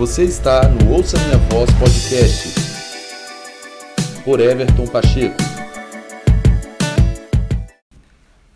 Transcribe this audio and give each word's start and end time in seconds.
Você 0.00 0.24
está 0.24 0.66
no 0.66 0.94
Ouça 0.94 1.18
Minha 1.18 1.36
Voz 1.50 1.70
Podcast 1.72 2.54
por 4.24 4.40
Everton 4.40 4.86
Pacheco. 4.86 5.36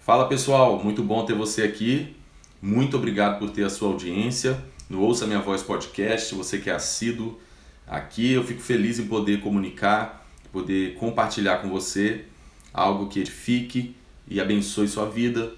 Fala 0.00 0.27
pessoal, 0.27 0.82
muito 0.82 1.02
bom 1.02 1.22
ter 1.27 1.34
você 1.34 1.64
aqui. 1.64 2.16
Muito 2.62 2.96
obrigado 2.96 3.38
por 3.38 3.50
ter 3.50 3.62
a 3.62 3.68
sua 3.68 3.88
audiência 3.88 4.59
no 4.88 5.02
Ouça 5.02 5.27
Minha 5.27 5.41
Voz 5.41 5.62
Podcast. 5.62 6.34
Você 6.34 6.57
que 6.57 6.70
é 6.70 6.72
assíduo 6.72 7.38
aqui, 7.86 8.32
eu 8.32 8.42
fico 8.42 8.62
feliz 8.62 8.98
em 8.98 9.06
poder 9.06 9.42
comunicar, 9.42 10.26
poder 10.50 10.95
compartilhar 10.95 11.58
com 11.58 11.68
você 11.68 12.24
algo 12.72 13.06
que 13.08 13.20
edifique 13.20 13.95
e 14.26 14.40
abençoe 14.40 14.88
sua 14.88 15.11
vida 15.11 15.52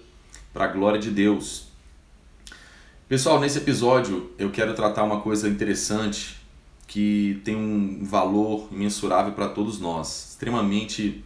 para 0.52 0.64
a 0.64 0.68
glória 0.68 0.98
de 0.98 1.12
Deus. 1.12 1.65
Pessoal, 3.08 3.38
nesse 3.38 3.58
episódio 3.58 4.32
eu 4.36 4.50
quero 4.50 4.74
tratar 4.74 5.04
uma 5.04 5.20
coisa 5.20 5.48
interessante 5.48 6.38
que 6.88 7.40
tem 7.44 7.54
um 7.54 8.04
valor 8.04 8.68
imensurável 8.72 9.32
para 9.32 9.48
todos 9.48 9.78
nós, 9.78 10.30
extremamente 10.30 11.24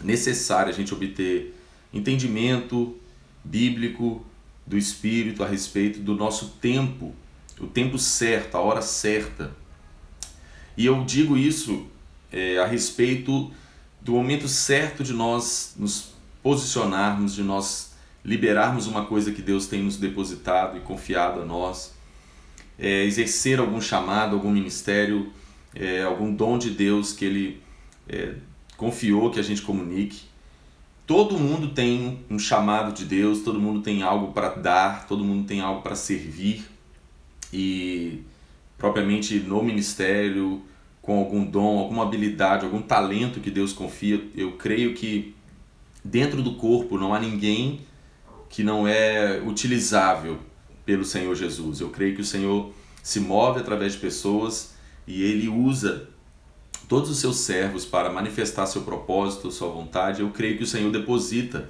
necessário 0.00 0.70
a 0.70 0.72
gente 0.72 0.94
obter 0.94 1.56
entendimento 1.92 2.96
bíblico 3.42 4.24
do 4.64 4.78
Espírito 4.78 5.42
a 5.42 5.48
respeito 5.48 5.98
do 5.98 6.14
nosso 6.14 6.50
tempo, 6.60 7.12
o 7.60 7.66
tempo 7.66 7.98
certo, 7.98 8.54
a 8.54 8.60
hora 8.60 8.80
certa. 8.80 9.50
E 10.76 10.86
eu 10.86 11.02
digo 11.02 11.36
isso 11.36 11.88
é, 12.30 12.58
a 12.58 12.64
respeito 12.64 13.50
do 14.00 14.12
momento 14.12 14.46
certo 14.46 15.02
de 15.02 15.12
nós 15.12 15.74
nos 15.76 16.12
posicionarmos, 16.44 17.34
de 17.34 17.42
nós 17.42 17.88
liberarmos 18.28 18.86
uma 18.86 19.06
coisa 19.06 19.32
que 19.32 19.40
Deus 19.40 19.66
tem 19.66 19.82
nos 19.82 19.96
depositado 19.96 20.76
e 20.76 20.80
confiado 20.80 21.40
a 21.40 21.46
nós, 21.46 21.94
é, 22.78 23.04
exercer 23.04 23.58
algum 23.58 23.80
chamado, 23.80 24.36
algum 24.36 24.50
ministério, 24.50 25.32
é, 25.74 26.02
algum 26.02 26.34
dom 26.34 26.58
de 26.58 26.70
Deus 26.70 27.14
que 27.14 27.24
Ele 27.24 27.62
é, 28.06 28.34
confiou 28.76 29.30
que 29.30 29.40
a 29.40 29.42
gente 29.42 29.62
comunique. 29.62 30.20
Todo 31.06 31.38
mundo 31.38 31.70
tem 31.70 32.22
um 32.28 32.38
chamado 32.38 32.92
de 32.92 33.06
Deus, 33.06 33.40
todo 33.40 33.58
mundo 33.58 33.80
tem 33.80 34.02
algo 34.02 34.32
para 34.32 34.50
dar, 34.50 35.06
todo 35.06 35.24
mundo 35.24 35.46
tem 35.46 35.62
algo 35.62 35.80
para 35.80 35.96
servir 35.96 36.66
e 37.50 38.20
propriamente 38.76 39.38
no 39.38 39.62
ministério, 39.62 40.62
com 41.00 41.18
algum 41.18 41.42
dom, 41.46 41.78
alguma 41.78 42.02
habilidade, 42.02 42.66
algum 42.66 42.82
talento 42.82 43.40
que 43.40 43.50
Deus 43.50 43.72
confia, 43.72 44.22
eu 44.36 44.52
creio 44.52 44.92
que 44.92 45.34
dentro 46.04 46.42
do 46.42 46.56
corpo 46.56 46.98
não 46.98 47.14
há 47.14 47.18
ninguém 47.18 47.87
que 48.48 48.62
não 48.62 48.86
é 48.86 49.42
utilizável 49.44 50.38
pelo 50.84 51.04
Senhor 51.04 51.34
Jesus. 51.34 51.80
Eu 51.80 51.90
creio 51.90 52.14
que 52.14 52.22
o 52.22 52.24
Senhor 52.24 52.72
se 53.02 53.20
move 53.20 53.60
através 53.60 53.92
de 53.92 53.98
pessoas 53.98 54.74
e 55.06 55.22
ele 55.22 55.48
usa 55.48 56.08
todos 56.88 57.10
os 57.10 57.18
seus 57.18 57.38
servos 57.38 57.84
para 57.84 58.10
manifestar 58.10 58.66
seu 58.66 58.82
propósito, 58.82 59.50
sua 59.50 59.68
vontade. 59.68 60.22
Eu 60.22 60.30
creio 60.30 60.56
que 60.56 60.64
o 60.64 60.66
Senhor 60.66 60.90
deposita 60.90 61.68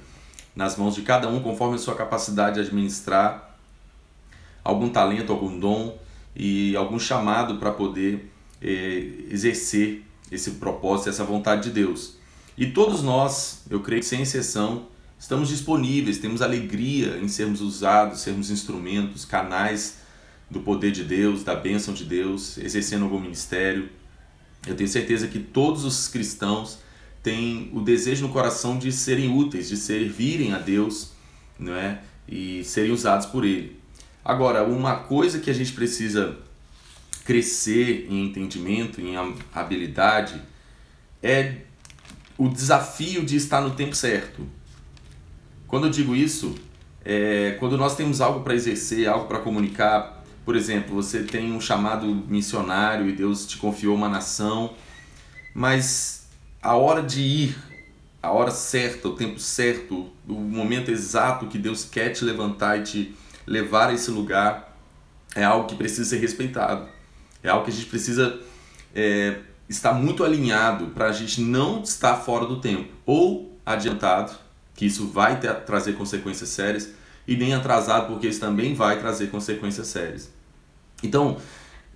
nas 0.55 0.77
mãos 0.77 0.95
de 0.95 1.01
cada 1.01 1.27
um, 1.27 1.41
conforme 1.41 1.75
a 1.75 1.77
sua 1.77 1.95
capacidade 1.95 2.55
de 2.55 2.61
administrar, 2.61 3.57
algum 4.63 4.89
talento, 4.89 5.31
algum 5.31 5.59
dom 5.59 5.97
e 6.35 6.75
algum 6.75 6.99
chamado 6.99 7.57
para 7.57 7.71
poder 7.71 8.31
eh, 8.61 9.25
exercer 9.29 10.05
esse 10.31 10.51
propósito, 10.51 11.09
essa 11.09 11.23
vontade 11.23 11.63
de 11.63 11.71
Deus. 11.71 12.17
E 12.57 12.67
todos 12.67 13.01
nós, 13.01 13.63
eu 13.69 13.79
creio 13.79 14.01
que 14.01 14.07
sem 14.07 14.21
exceção, 14.21 14.87
Estamos 15.19 15.49
disponíveis, 15.49 16.17
temos 16.17 16.41
alegria 16.41 17.17
em 17.17 17.27
sermos 17.27 17.59
usados, 17.59 18.21
sermos 18.21 18.49
instrumentos, 18.49 19.25
canais 19.25 19.97
do 20.49 20.61
poder 20.61 20.91
de 20.91 21.03
Deus, 21.03 21.43
da 21.43 21.53
bênção 21.53 21.93
de 21.93 22.05
Deus, 22.05 22.57
exercendo 22.57 23.03
algum 23.03 23.19
ministério. 23.19 23.89
Eu 24.65 24.75
tenho 24.75 24.89
certeza 24.89 25.27
que 25.27 25.37
todos 25.37 25.83
os 25.83 26.07
cristãos 26.07 26.79
têm 27.21 27.69
o 27.73 27.81
desejo 27.81 28.25
no 28.25 28.33
coração 28.33 28.79
de 28.79 28.93
serem 28.93 29.29
úteis, 29.29 29.67
de 29.67 29.75
servirem 29.75 30.53
a 30.53 30.57
Deus, 30.57 31.11
não 31.59 31.75
é? 31.75 32.01
E 32.25 32.63
serem 32.63 32.91
usados 32.91 33.25
por 33.25 33.43
Ele. 33.43 33.77
Agora, 34.23 34.63
uma 34.63 34.95
coisa 34.95 35.39
que 35.39 35.49
a 35.49 35.53
gente 35.53 35.73
precisa 35.73 36.37
crescer 37.25 38.07
em 38.09 38.25
entendimento, 38.25 39.01
em 39.01 39.15
habilidade, 39.53 40.41
é 41.21 41.57
o 42.37 42.47
desafio 42.47 43.25
de 43.25 43.35
estar 43.35 43.59
no 43.59 43.71
tempo 43.71 43.95
certo. 43.95 44.47
Quando 45.69 45.85
eu 45.85 45.91
digo 45.91 46.15
isso, 46.15 46.55
é 47.05 47.55
quando 47.59 47.77
nós 47.77 47.95
temos 47.95 48.21
algo 48.21 48.39
para 48.41 48.55
exercer, 48.55 49.07
algo 49.07 49.27
para 49.27 49.37
comunicar, 49.37 50.23
por 50.43 50.55
exemplo, 50.55 50.95
você 50.95 51.21
tem 51.21 51.53
um 51.53 51.61
chamado 51.61 52.07
missionário 52.07 53.07
e 53.07 53.11
Deus 53.11 53.45
te 53.45 53.57
confiou 53.57 53.95
uma 53.95 54.09
nação, 54.09 54.73
mas 55.53 56.27
a 56.59 56.75
hora 56.75 57.03
de 57.03 57.21
ir, 57.21 57.57
a 58.21 58.31
hora 58.31 58.49
certa, 58.49 59.09
o 59.09 59.15
tempo 59.15 59.39
certo, 59.39 60.09
o 60.27 60.33
momento 60.33 60.89
exato 60.89 61.45
que 61.45 61.59
Deus 61.59 61.85
quer 61.85 62.09
te 62.09 62.25
levantar 62.25 62.79
e 62.79 62.83
te 62.83 63.15
levar 63.45 63.89
a 63.89 63.93
esse 63.93 64.09
lugar, 64.09 64.75
é 65.35 65.43
algo 65.43 65.67
que 65.67 65.75
precisa 65.75 66.03
ser 66.03 66.17
respeitado. 66.17 66.87
É 67.43 67.49
algo 67.49 67.63
que 67.63 67.69
a 67.69 67.73
gente 67.73 67.85
precisa 67.85 68.39
é, 68.95 69.37
estar 69.69 69.93
muito 69.93 70.23
alinhado 70.23 70.87
para 70.87 71.05
a 71.05 71.11
gente 71.11 71.41
não 71.41 71.83
estar 71.83 72.15
fora 72.15 72.47
do 72.47 72.59
tempo 72.59 72.91
ou 73.05 73.55
adiantado 73.63 74.48
que 74.79 74.85
isso 74.85 75.07
vai 75.07 75.37
ter, 75.41 75.53
trazer 75.65 75.97
consequências 75.97 76.47
sérias, 76.47 76.93
e 77.27 77.35
nem 77.35 77.53
atrasado, 77.53 78.07
porque 78.07 78.27
isso 78.27 78.39
também 78.39 78.73
vai 78.73 78.97
trazer 78.97 79.29
consequências 79.29 79.87
sérias. 79.87 80.31
Então, 81.03 81.35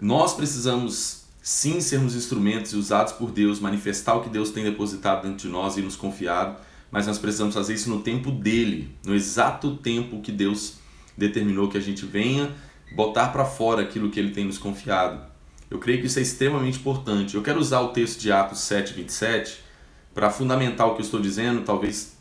nós 0.01 0.33
precisamos 0.33 1.23
sim 1.41 1.79
sermos 1.79 2.13
instrumentos 2.13 2.73
usados 2.73 3.13
por 3.13 3.31
Deus, 3.31 3.61
manifestar 3.61 4.15
o 4.15 4.21
que 4.21 4.29
Deus 4.29 4.51
tem 4.51 4.65
depositado 4.65 5.21
dentro 5.21 5.37
de 5.37 5.47
nós 5.47 5.77
e 5.77 5.81
nos 5.81 5.95
confiado, 5.95 6.57
mas 6.91 7.07
nós 7.07 7.17
precisamos 7.17 7.55
fazer 7.55 7.73
isso 7.73 7.89
no 7.89 8.01
tempo 8.01 8.29
dele, 8.29 8.93
no 9.05 9.15
exato 9.15 9.77
tempo 9.77 10.19
que 10.19 10.33
Deus 10.33 10.73
determinou 11.17 11.69
que 11.69 11.77
a 11.77 11.81
gente 11.81 12.05
venha 12.05 12.53
botar 12.93 13.29
para 13.29 13.45
fora 13.45 13.81
aquilo 13.81 14.09
que 14.09 14.19
ele 14.19 14.31
tem 14.31 14.43
nos 14.43 14.57
confiado. 14.57 15.25
Eu 15.71 15.79
creio 15.79 16.01
que 16.01 16.07
isso 16.07 16.19
é 16.19 16.21
extremamente 16.21 16.79
importante. 16.79 17.35
Eu 17.35 17.41
quero 17.41 17.61
usar 17.61 17.79
o 17.79 17.93
texto 17.93 18.19
de 18.19 18.29
Atos 18.29 18.59
7, 18.59 18.93
27 18.93 19.63
para 20.13 20.29
fundamentar 20.29 20.85
o 20.87 20.95
que 20.95 21.01
eu 21.01 21.05
estou 21.05 21.21
dizendo, 21.21 21.61
talvez 21.61 22.12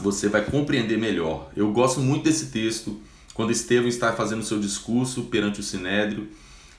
você 0.00 0.28
vai 0.28 0.44
compreender 0.44 0.98
melhor. 0.98 1.50
Eu 1.56 1.72
gosto 1.72 2.00
muito 2.00 2.24
desse 2.24 2.46
texto, 2.46 3.00
quando 3.34 3.52
Estevão 3.52 3.88
está 3.88 4.12
fazendo 4.12 4.42
seu 4.42 4.58
discurso 4.58 5.24
perante 5.24 5.60
o 5.60 5.62
Sinédrio, 5.62 6.28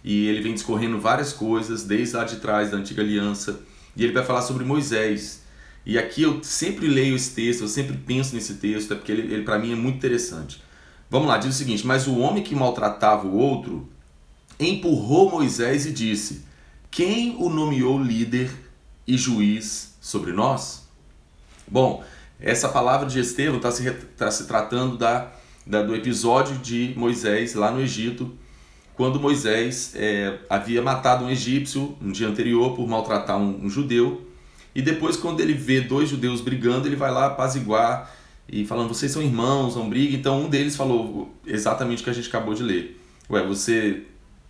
e 0.03 0.28
ele 0.28 0.41
vem 0.41 0.53
discorrendo 0.53 1.00
várias 1.00 1.33
coisas, 1.33 1.83
desde 1.83 2.16
lá 2.16 2.23
de 2.23 2.38
trás 2.38 2.72
da 2.72 2.77
antiga 2.77 3.01
aliança, 3.01 3.59
e 3.95 4.03
ele 4.03 4.13
vai 4.13 4.23
falar 4.23 4.41
sobre 4.41 4.63
Moisés. 4.63 5.44
E 5.85 5.97
aqui 5.97 6.22
eu 6.22 6.44
sempre 6.44 6.88
leio 6.88 7.16
esse 7.16 7.31
texto, 7.31 7.61
eu 7.61 7.67
sempre 7.67 7.97
penso 7.97 8.35
nesse 8.35 8.56
texto, 8.56 8.94
é 8.94 8.95
porque 8.95 9.11
ele, 9.11 9.33
ele 9.33 9.44
para 9.44 9.57
mim 9.57 9.72
é 9.72 9.75
muito 9.75 9.97
interessante. 9.97 10.61
Vamos 11.09 11.27
lá, 11.27 11.38
diz 11.38 11.56
o 11.56 11.57
seguinte: 11.57 11.88
Mas 11.88 12.07
o 12.07 12.17
homem 12.17 12.44
que 12.44 12.53
maltratava 12.53 13.25
o 13.25 13.35
outro 13.35 13.89
empurrou 14.59 15.31
Moisés 15.31 15.85
e 15.85 15.91
disse: 15.91 16.44
Quem 16.91 17.35
o 17.38 17.50
nomeou 17.50 18.01
líder 18.01 18.51
e 19.07 19.17
juiz 19.17 19.95
sobre 20.01 20.31
nós? 20.31 20.88
Bom, 21.67 22.03
essa 22.40 22.70
palavra 22.70 23.08
de 23.08 23.20
Estevão 23.20 23.58
está 23.58 23.72
se, 23.72 23.90
tá 24.16 24.30
se 24.30 24.46
tratando 24.46 24.98
da, 24.98 25.31
da, 25.66 25.81
do 25.81 25.96
episódio 25.96 26.58
de 26.58 26.94
Moisés 26.96 27.56
lá 27.56 27.72
no 27.72 27.81
Egito, 27.81 28.31
quando 28.94 29.20
Moisés 29.20 29.94
é, 29.96 30.40
havia 30.50 30.81
matado 30.81 31.25
um 31.25 31.30
egípcio 31.30 31.96
um 32.02 32.12
dia 32.12 32.28
anterior 32.28 32.75
por 32.75 32.88
maltratar 32.88 33.38
um, 33.38 33.66
um, 33.66 33.70
judeu. 33.70 34.25
E 34.74 34.81
depois, 34.81 35.16
quando 35.16 35.40
ele 35.40 35.53
vê 35.53 35.81
dois 35.81 36.09
judeus 36.09 36.42
brigando, 36.42 36.88
ele 36.88 36.96
vai 36.96 37.12
lá 37.12 37.28
apaziguar 37.28 38.12
e 38.48 38.66
falando: 38.66 38.90
vocês 38.90 39.12
são 39.12 39.22
irmãos, 39.22 39.75
não 39.75 39.90
briguem. 39.90 40.19
Então, 40.19 40.46
um 40.46 40.50
deles 40.50 40.75
falou 40.75 41.31
exatamente 41.46 42.02
o 42.02 42.04
que 42.04 42.09
a 42.09 42.14
gente 42.14 42.28
acabou 42.28 42.54
de 42.54 42.64
ler: 42.64 43.00
Ué, 43.30 43.46
você 43.46 44.04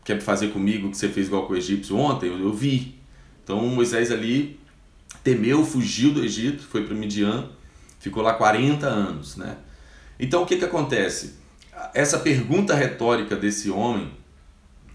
quer 0.04 0.22
fazer 0.22 0.50
comigo 0.50 0.88
o 0.88 0.92
que 0.92 0.98
você 0.98 1.10
fez 1.10 1.28
igual 1.28 1.46
com 1.46 1.54
o 1.54 1.58
egípcio 1.58 1.98
ontem? 1.98 2.28
Eu, 2.28 2.40
eu 2.40 2.54
vi. 2.54 2.96
Então, 3.44 3.66
Moisés 3.68 4.12
ali 4.12 4.60
temeu, 5.24 5.66
fugiu 5.66 6.14
do 6.14 6.24
Egito, 6.24 6.64
foi 6.64 6.84
para 6.84 6.96
Midian 6.96 7.50
Ficou 8.00 8.24
lá 8.24 8.34
40 8.34 8.88
anos, 8.88 9.36
né? 9.36 9.58
Então 10.20 10.44
o 10.44 10.46
que, 10.46 10.58
que 10.58 10.66
acontece? 10.66 11.36
Essa 11.94 12.20
pergunta 12.20 12.74
retórica 12.74 13.36
desse 13.36 13.70
homem 13.70 14.12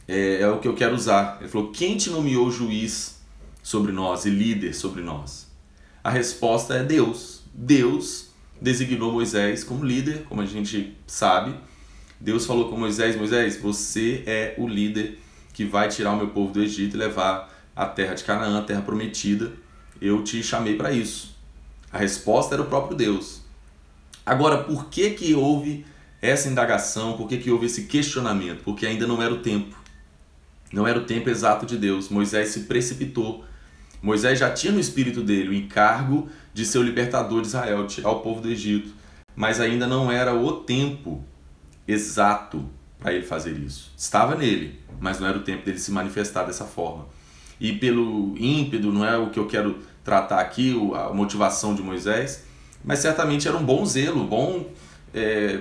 é, 0.07 0.43
é 0.43 0.49
o 0.49 0.59
que 0.59 0.69
eu 0.69 0.75
quero 0.75 0.95
usar. 0.95 1.39
Ele 1.41 1.49
falou: 1.49 1.71
quem 1.71 1.97
te 1.97 2.11
nomeou 2.11 2.51
juiz 2.51 3.21
sobre 3.63 3.93
nós 3.93 4.25
e 4.25 4.31
líder 4.31 4.75
sobre 4.75 5.03
nós? 5.03 5.51
A 6.03 6.11
resposta 6.11 6.75
é 6.75 6.83
Deus. 6.83 7.43
Deus 7.55 8.31
designou 8.61 9.13
Moisés 9.13 9.65
como 9.65 9.85
líder, 9.85 10.25
como 10.25 10.41
a 10.41 10.47
gente 10.47 10.97
sabe. 11.07 11.55
Deus 12.21 12.47
falou 12.47 12.69
com 12.69 12.77
Moisés: 12.77 13.17
Moisés, 13.17 13.61
você 13.61 14.23
é 14.27 14.55
o 14.59 14.67
líder 14.67 15.19
que 15.53 15.65
vai 15.65 15.89
tirar 15.89 16.13
o 16.13 16.17
meu 16.17 16.29
povo 16.29 16.53
do 16.53 16.63
Egito 16.63 16.97
e 16.97 16.99
levar 16.99 17.53
a 17.75 17.87
terra 17.87 18.15
de 18.15 18.25
Canaã, 18.25 18.59
a 18.59 18.63
terra 18.63 18.83
prometida. 18.83 19.53
Eu 20.01 20.23
te 20.25 20.43
chamei 20.43 20.77
para 20.77 20.93
isso. 20.93 21.37
A 21.93 21.99
resposta 21.99 22.55
era 22.55 22.63
o 22.63 22.67
próprio 22.67 22.97
Deus. 22.97 23.43
Agora, 24.25 24.65
por 24.65 24.87
que 24.87 25.11
que 25.11 25.35
houve 25.35 25.85
essa 26.21 26.49
indagação? 26.49 27.17
Por 27.17 27.29
que 27.29 27.37
que 27.37 27.51
houve 27.51 27.67
esse 27.67 27.85
questionamento? 27.85 28.63
Porque 28.65 28.87
ainda 28.87 29.07
não 29.07 29.23
era 29.23 29.35
o 29.35 29.39
tempo. 29.39 29.77
Não 30.73 30.87
era 30.87 30.99
o 30.99 31.05
tempo 31.05 31.29
exato 31.29 31.67
de 31.67 31.77
Deus. 31.77 32.09
Moisés 32.09 32.49
se 32.49 32.61
precipitou. 32.61 33.45
Moisés 34.01 34.39
já 34.39 34.51
tinha 34.51 34.73
no 34.73 34.81
espírito 34.81 35.23
dele 35.23 35.51
o 35.51 35.55
encargo 35.55 36.29
de 36.55 36.65
ser 36.65 36.79
o 36.79 36.83
libertador 36.83 37.43
de 37.43 37.49
Israel, 37.49 37.87
de 37.87 37.97
tirar 37.97 38.11
o 38.11 38.21
povo 38.21 38.41
do 38.41 38.49
Egito. 38.49 38.95
Mas 39.37 39.61
ainda 39.61 39.87
não 39.87 40.11
era 40.11 40.35
o 40.35 40.61
tempo 40.61 41.23
exato 41.87 42.69
para 42.99 43.13
ele 43.13 43.25
fazer 43.25 43.59
isso. 43.59 43.93
Estava 43.97 44.35
nele, 44.35 44.81
mas 45.01 45.21
não 45.21 45.27
era 45.27 45.37
o 45.37 45.43
tempo 45.43 45.65
dele 45.65 45.79
se 45.79 45.91
manifestar 45.91 46.45
dessa 46.45 46.65
forma. 46.65 47.07
E 47.61 47.73
pelo 47.73 48.35
ímpeto, 48.39 48.91
não 48.91 49.05
é 49.05 49.17
o 49.17 49.31
que 49.31 49.39
eu 49.39 49.47
quero 49.47 49.79
tratar 50.05 50.41
aqui, 50.41 50.75
a 50.95 51.13
motivação 51.13 51.75
de 51.75 51.83
Moisés, 51.83 52.45
mas 52.85 52.99
certamente 52.99 53.47
era 53.47 53.57
um 53.57 53.65
bom 53.65 53.85
zelo, 53.85 54.25
bom, 54.25 54.67
é, 55.15 55.61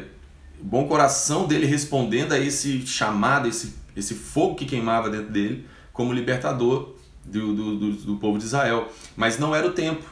bom 0.62 0.88
coração 0.88 1.48
dele 1.48 1.66
respondendo 1.66 2.34
a 2.34 2.40
esse 2.40 2.86
chamado, 2.86 3.48
esse, 3.48 3.76
esse 3.96 4.16
fogo 4.16 4.56
que 4.56 4.66
queimava 4.66 5.10
dentro 5.10 5.32
dele, 5.32 5.68
como 5.94 6.14
libertador 6.14 6.96
do, 7.24 7.54
do, 7.54 7.78
do, 7.78 7.92
do 7.94 8.16
povo 8.18 8.38
de 8.38 8.46
Israel. 8.46 8.92
Mas 9.16 9.38
não 9.38 9.56
era 9.56 9.68
o 9.68 9.72
tempo. 9.72 10.04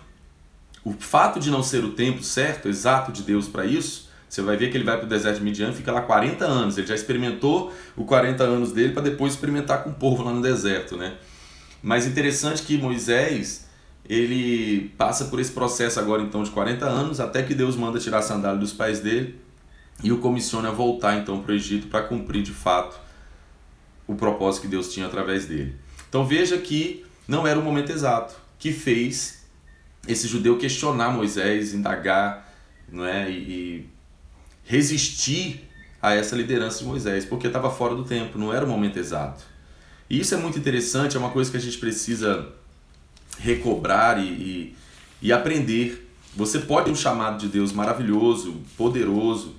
O 0.83 0.93
fato 0.93 1.39
de 1.39 1.49
não 1.49 1.63
ser 1.63 1.83
o 1.83 1.91
tempo 1.91 2.23
certo, 2.23 2.67
exato 2.67 3.11
de 3.11 3.23
Deus 3.23 3.47
para 3.47 3.65
isso, 3.65 4.09
você 4.29 4.43
vai 4.43 4.55
ver 4.55 4.69
que 4.69 4.77
ele 4.77 4.83
vai 4.83 4.95
para 4.95 5.05
o 5.05 5.09
deserto 5.09 5.37
de 5.37 5.43
Midian 5.43 5.73
fica 5.73 5.91
lá 5.91 6.01
40 6.01 6.45
anos. 6.45 6.77
Ele 6.77 6.85
já 6.85 6.93
experimentou 6.93 7.73
os 7.97 8.05
40 8.05 8.43
anos 8.43 8.71
dele 8.71 8.93
para 8.93 9.01
depois 9.01 9.33
experimentar 9.33 9.83
com 9.83 9.89
o 9.89 9.93
povo 9.93 10.21
lá 10.21 10.31
no 10.31 10.41
deserto, 10.41 10.95
né? 10.95 11.15
Mas 11.81 12.05
interessante 12.05 12.61
que 12.61 12.77
Moisés, 12.77 13.67
ele 14.09 14.89
passa 14.97 15.25
por 15.25 15.39
esse 15.39 15.51
processo 15.51 15.99
agora 15.99 16.23
então 16.23 16.41
de 16.41 16.49
40 16.49 16.83
anos, 16.83 17.19
até 17.19 17.43
que 17.43 17.53
Deus 17.53 17.75
manda 17.75 17.99
tirar 17.99 18.17
a 18.17 18.21
sandália 18.23 18.59
dos 18.59 18.73
pés 18.73 18.99
dele 18.99 19.39
e 20.03 20.11
o 20.11 20.17
comissiona 20.17 20.69
a 20.69 20.71
voltar 20.71 21.17
então 21.17 21.43
para 21.43 21.51
o 21.51 21.55
Egito 21.55 21.87
para 21.87 22.01
cumprir 22.01 22.41
de 22.41 22.51
fato 22.51 22.99
o 24.07 24.15
propósito 24.15 24.63
que 24.63 24.67
Deus 24.67 24.91
tinha 24.91 25.05
através 25.05 25.45
dele. 25.45 25.75
Então 26.09 26.25
veja 26.25 26.57
que 26.57 27.05
não 27.27 27.45
era 27.45 27.59
o 27.59 27.63
momento 27.63 27.91
exato 27.91 28.35
que 28.57 28.73
fez 28.73 29.45
esse 30.07 30.27
judeu 30.27 30.57
questionar 30.57 31.11
Moisés, 31.11 31.73
indagar, 31.75 32.51
não 32.91 33.05
é, 33.05 33.29
e 33.29 33.87
resistir 34.63 35.69
a 36.01 36.15
essa 36.15 36.35
liderança 36.35 36.79
de 36.79 36.85
Moisés, 36.85 37.25
porque 37.25 37.47
estava 37.47 37.69
fora 37.69 37.95
do 37.95 38.03
tempo, 38.03 38.39
não 38.39 38.51
era 38.51 38.65
o 38.65 38.67
momento 38.67 38.97
exato. 38.97 39.43
E 40.09 40.19
isso 40.19 40.33
é 40.33 40.37
muito 40.37 40.57
interessante, 40.57 41.15
é 41.15 41.19
uma 41.19 41.29
coisa 41.29 41.51
que 41.51 41.57
a 41.57 41.59
gente 41.59 41.77
precisa 41.77 42.58
recobrar 43.39 44.19
e, 44.19 44.27
e, 44.27 44.75
e 45.21 45.33
aprender. 45.33 46.07
Você 46.35 46.59
pode 46.59 46.85
ter 46.85 46.91
um 46.91 46.95
chamado 46.95 47.37
de 47.39 47.47
Deus 47.47 47.71
maravilhoso, 47.71 48.61
poderoso, 48.77 49.55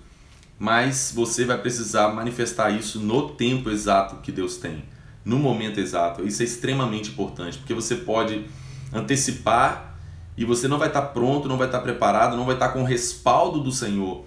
mas 0.58 1.12
você 1.14 1.44
vai 1.44 1.58
precisar 1.58 2.08
manifestar 2.08 2.70
isso 2.70 3.00
no 3.00 3.30
tempo 3.30 3.70
exato 3.70 4.16
que 4.16 4.30
Deus 4.30 4.56
tem, 4.56 4.84
no 5.24 5.38
momento 5.38 5.80
exato. 5.80 6.24
Isso 6.26 6.42
é 6.42 6.44
extremamente 6.44 7.10
importante, 7.10 7.58
porque 7.58 7.74
você 7.74 7.96
pode 7.96 8.44
antecipar 8.92 9.94
e 10.36 10.44
você 10.44 10.68
não 10.68 10.78
vai 10.78 10.88
estar 10.88 11.02
pronto, 11.02 11.48
não 11.48 11.56
vai 11.56 11.66
estar 11.66 11.80
preparado, 11.80 12.36
não 12.36 12.44
vai 12.44 12.54
estar 12.54 12.68
com 12.70 12.82
o 12.82 12.84
respaldo 12.84 13.60
do 13.60 13.72
Senhor 13.72 14.24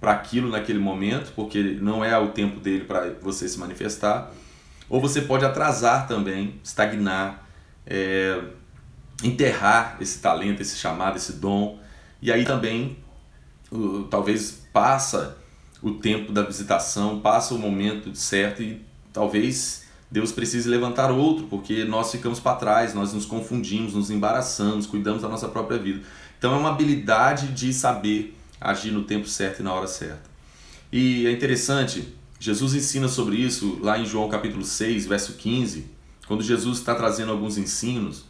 para 0.00 0.12
aquilo 0.12 0.48
naquele 0.48 0.78
momento, 0.78 1.32
porque 1.34 1.78
não 1.80 2.04
é 2.04 2.16
o 2.18 2.28
tempo 2.28 2.60
dele 2.60 2.84
para 2.84 3.14
você 3.20 3.48
se 3.48 3.58
manifestar. 3.58 4.32
Ou 4.88 5.00
você 5.00 5.20
pode 5.20 5.44
atrasar 5.44 6.08
também, 6.08 6.60
estagnar, 6.64 7.46
é, 7.86 8.40
enterrar 9.22 9.96
esse 10.00 10.18
talento, 10.18 10.60
esse 10.60 10.76
chamado, 10.76 11.16
esse 11.16 11.34
dom. 11.34 11.78
E 12.22 12.30
aí 12.32 12.44
também, 12.44 12.96
talvez 14.10 14.66
passa 14.72 15.36
o 15.82 15.92
tempo 15.92 16.32
da 16.32 16.42
visitação, 16.42 17.20
passa 17.20 17.54
o 17.54 17.58
momento 17.58 18.14
certo 18.14 18.62
e 18.62 18.80
talvez 19.12 19.84
Deus 20.10 20.32
precise 20.32 20.68
levantar 20.68 21.10
outro, 21.10 21.46
porque 21.46 21.84
nós 21.84 22.10
ficamos 22.10 22.40
para 22.40 22.56
trás, 22.56 22.94
nós 22.94 23.12
nos 23.12 23.24
confundimos, 23.24 23.94
nos 23.94 24.10
embaraçamos, 24.10 24.86
cuidamos 24.86 25.22
da 25.22 25.28
nossa 25.28 25.48
própria 25.48 25.78
vida. 25.78 26.02
Então 26.38 26.54
é 26.54 26.58
uma 26.58 26.70
habilidade 26.70 27.48
de 27.48 27.72
saber 27.72 28.36
agir 28.60 28.90
no 28.90 29.04
tempo 29.04 29.28
certo 29.28 29.60
e 29.60 29.62
na 29.62 29.72
hora 29.72 29.86
certa. 29.86 30.30
E 30.92 31.26
é 31.26 31.30
interessante, 31.30 32.12
Jesus 32.38 32.74
ensina 32.74 33.06
sobre 33.06 33.36
isso 33.36 33.78
lá 33.80 33.98
em 33.98 34.04
João 34.04 34.28
capítulo 34.28 34.64
6, 34.64 35.06
verso 35.06 35.34
15, 35.34 35.86
quando 36.26 36.42
Jesus 36.42 36.78
está 36.78 36.94
trazendo 36.94 37.30
alguns 37.32 37.56
ensinos. 37.56 38.24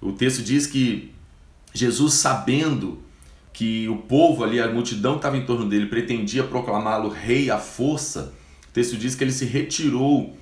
O 0.00 0.12
texto 0.12 0.42
diz 0.42 0.66
que 0.66 1.12
Jesus, 1.72 2.14
sabendo 2.14 2.98
que 3.52 3.88
o 3.88 3.96
povo 3.96 4.44
ali, 4.44 4.60
a 4.60 4.68
multidão 4.68 5.12
que 5.12 5.18
estava 5.18 5.36
em 5.36 5.46
torno 5.46 5.68
dele, 5.68 5.86
pretendia 5.86 6.44
proclamá-lo 6.44 7.08
rei 7.08 7.50
à 7.50 7.58
força, 7.58 8.34
o 8.68 8.72
texto 8.72 8.96
diz 8.96 9.14
que 9.14 9.24
ele 9.24 9.32
se 9.32 9.46
retirou 9.46 10.36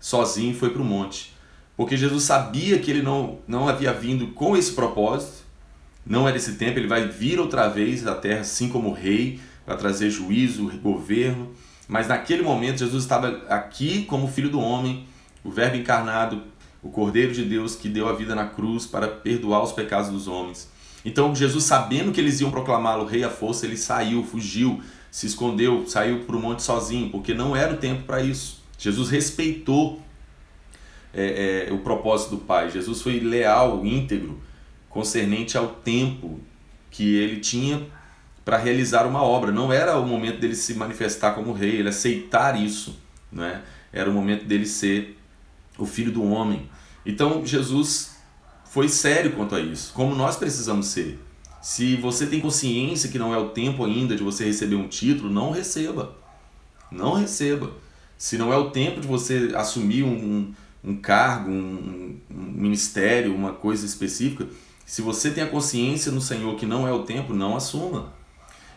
sozinho 0.00 0.50
e 0.50 0.54
foi 0.54 0.70
para 0.70 0.82
o 0.82 0.84
monte. 0.84 1.32
Porque 1.76 1.96
Jesus 1.96 2.24
sabia 2.24 2.78
que 2.78 2.90
ele 2.90 3.02
não, 3.02 3.38
não 3.46 3.68
havia 3.68 3.92
vindo 3.92 4.28
com 4.28 4.56
esse 4.56 4.72
propósito, 4.72 5.44
não 6.04 6.26
era 6.26 6.36
esse 6.36 6.54
tempo, 6.54 6.78
ele 6.78 6.88
vai 6.88 7.06
vir 7.08 7.38
outra 7.38 7.68
vez 7.68 8.06
à 8.06 8.14
terra, 8.14 8.40
assim 8.40 8.68
como 8.68 8.92
rei, 8.92 9.40
para 9.64 9.76
trazer 9.76 10.10
juízo, 10.10 10.70
governo. 10.80 11.52
Mas 11.88 12.08
naquele 12.08 12.42
momento, 12.42 12.78
Jesus 12.78 13.02
estava 13.02 13.44
aqui 13.48 14.04
como 14.04 14.28
filho 14.28 14.48
do 14.48 14.60
homem, 14.60 15.06
o 15.44 15.50
Verbo 15.50 15.76
encarnado, 15.76 16.42
o 16.82 16.90
Cordeiro 16.90 17.32
de 17.32 17.44
Deus 17.44 17.74
que 17.74 17.88
deu 17.88 18.08
a 18.08 18.12
vida 18.12 18.34
na 18.34 18.46
cruz 18.46 18.86
para 18.86 19.08
perdoar 19.08 19.62
os 19.62 19.72
pecados 19.72 20.10
dos 20.10 20.28
homens. 20.28 20.68
Então, 21.04 21.34
Jesus, 21.34 21.64
sabendo 21.64 22.10
que 22.12 22.20
eles 22.20 22.40
iam 22.40 22.50
proclamá-lo 22.50 23.04
rei 23.04 23.22
à 23.22 23.30
força, 23.30 23.64
ele 23.64 23.76
saiu, 23.76 24.24
fugiu, 24.24 24.82
se 25.10 25.26
escondeu, 25.26 25.86
saiu 25.86 26.24
para 26.24 26.36
o 26.36 26.40
monte 26.40 26.62
sozinho, 26.62 27.10
porque 27.10 27.32
não 27.32 27.54
era 27.54 27.74
o 27.74 27.76
tempo 27.76 28.02
para 28.02 28.20
isso. 28.22 28.62
Jesus 28.78 29.08
respeitou 29.08 30.02
é, 31.14 31.68
é, 31.68 31.72
o 31.72 31.78
propósito 31.78 32.36
do 32.36 32.38
Pai. 32.38 32.70
Jesus 32.70 33.00
foi 33.00 33.20
leal, 33.20 33.84
íntegro 33.86 34.40
concernente 34.90 35.56
ao 35.56 35.68
tempo 35.68 36.40
que 36.90 37.16
ele 37.16 37.40
tinha 37.40 37.86
para 38.44 38.56
realizar 38.56 39.06
uma 39.06 39.22
obra. 39.22 39.50
Não 39.50 39.72
era 39.72 39.98
o 39.98 40.06
momento 40.06 40.38
dele 40.38 40.54
se 40.54 40.74
manifestar 40.74 41.32
como 41.32 41.52
rei, 41.52 41.76
ele 41.76 41.88
aceitar 41.88 42.60
isso, 42.60 42.98
né? 43.30 43.62
Era 43.92 44.10
o 44.10 44.12
momento 44.12 44.44
dele 44.44 44.66
ser 44.66 45.15
o 45.78 45.86
filho 45.86 46.12
do 46.12 46.24
homem. 46.24 46.68
Então 47.04 47.44
Jesus 47.44 48.16
foi 48.64 48.88
sério 48.88 49.32
quanto 49.32 49.54
a 49.54 49.60
isso, 49.60 49.92
como 49.94 50.14
nós 50.14 50.36
precisamos 50.36 50.86
ser. 50.86 51.18
Se 51.62 51.96
você 51.96 52.26
tem 52.26 52.40
consciência 52.40 53.10
que 53.10 53.18
não 53.18 53.34
é 53.34 53.38
o 53.38 53.48
tempo 53.48 53.84
ainda 53.84 54.14
de 54.14 54.22
você 54.22 54.44
receber 54.44 54.76
um 54.76 54.86
título, 54.86 55.28
não 55.28 55.50
receba. 55.50 56.16
Não 56.92 57.14
receba. 57.14 57.72
Se 58.16 58.38
não 58.38 58.52
é 58.52 58.56
o 58.56 58.70
tempo 58.70 59.00
de 59.00 59.06
você 59.06 59.50
assumir 59.54 60.04
um, 60.04 60.52
um 60.84 60.96
cargo, 60.96 61.50
um, 61.50 62.16
um 62.30 62.42
ministério, 62.52 63.34
uma 63.34 63.52
coisa 63.52 63.84
específica, 63.84 64.46
se 64.84 65.02
você 65.02 65.30
tem 65.32 65.42
a 65.42 65.48
consciência 65.48 66.12
no 66.12 66.20
Senhor 66.20 66.54
que 66.54 66.64
não 66.64 66.86
é 66.86 66.92
o 66.92 67.02
tempo, 67.02 67.34
não 67.34 67.56
assuma. 67.56 68.12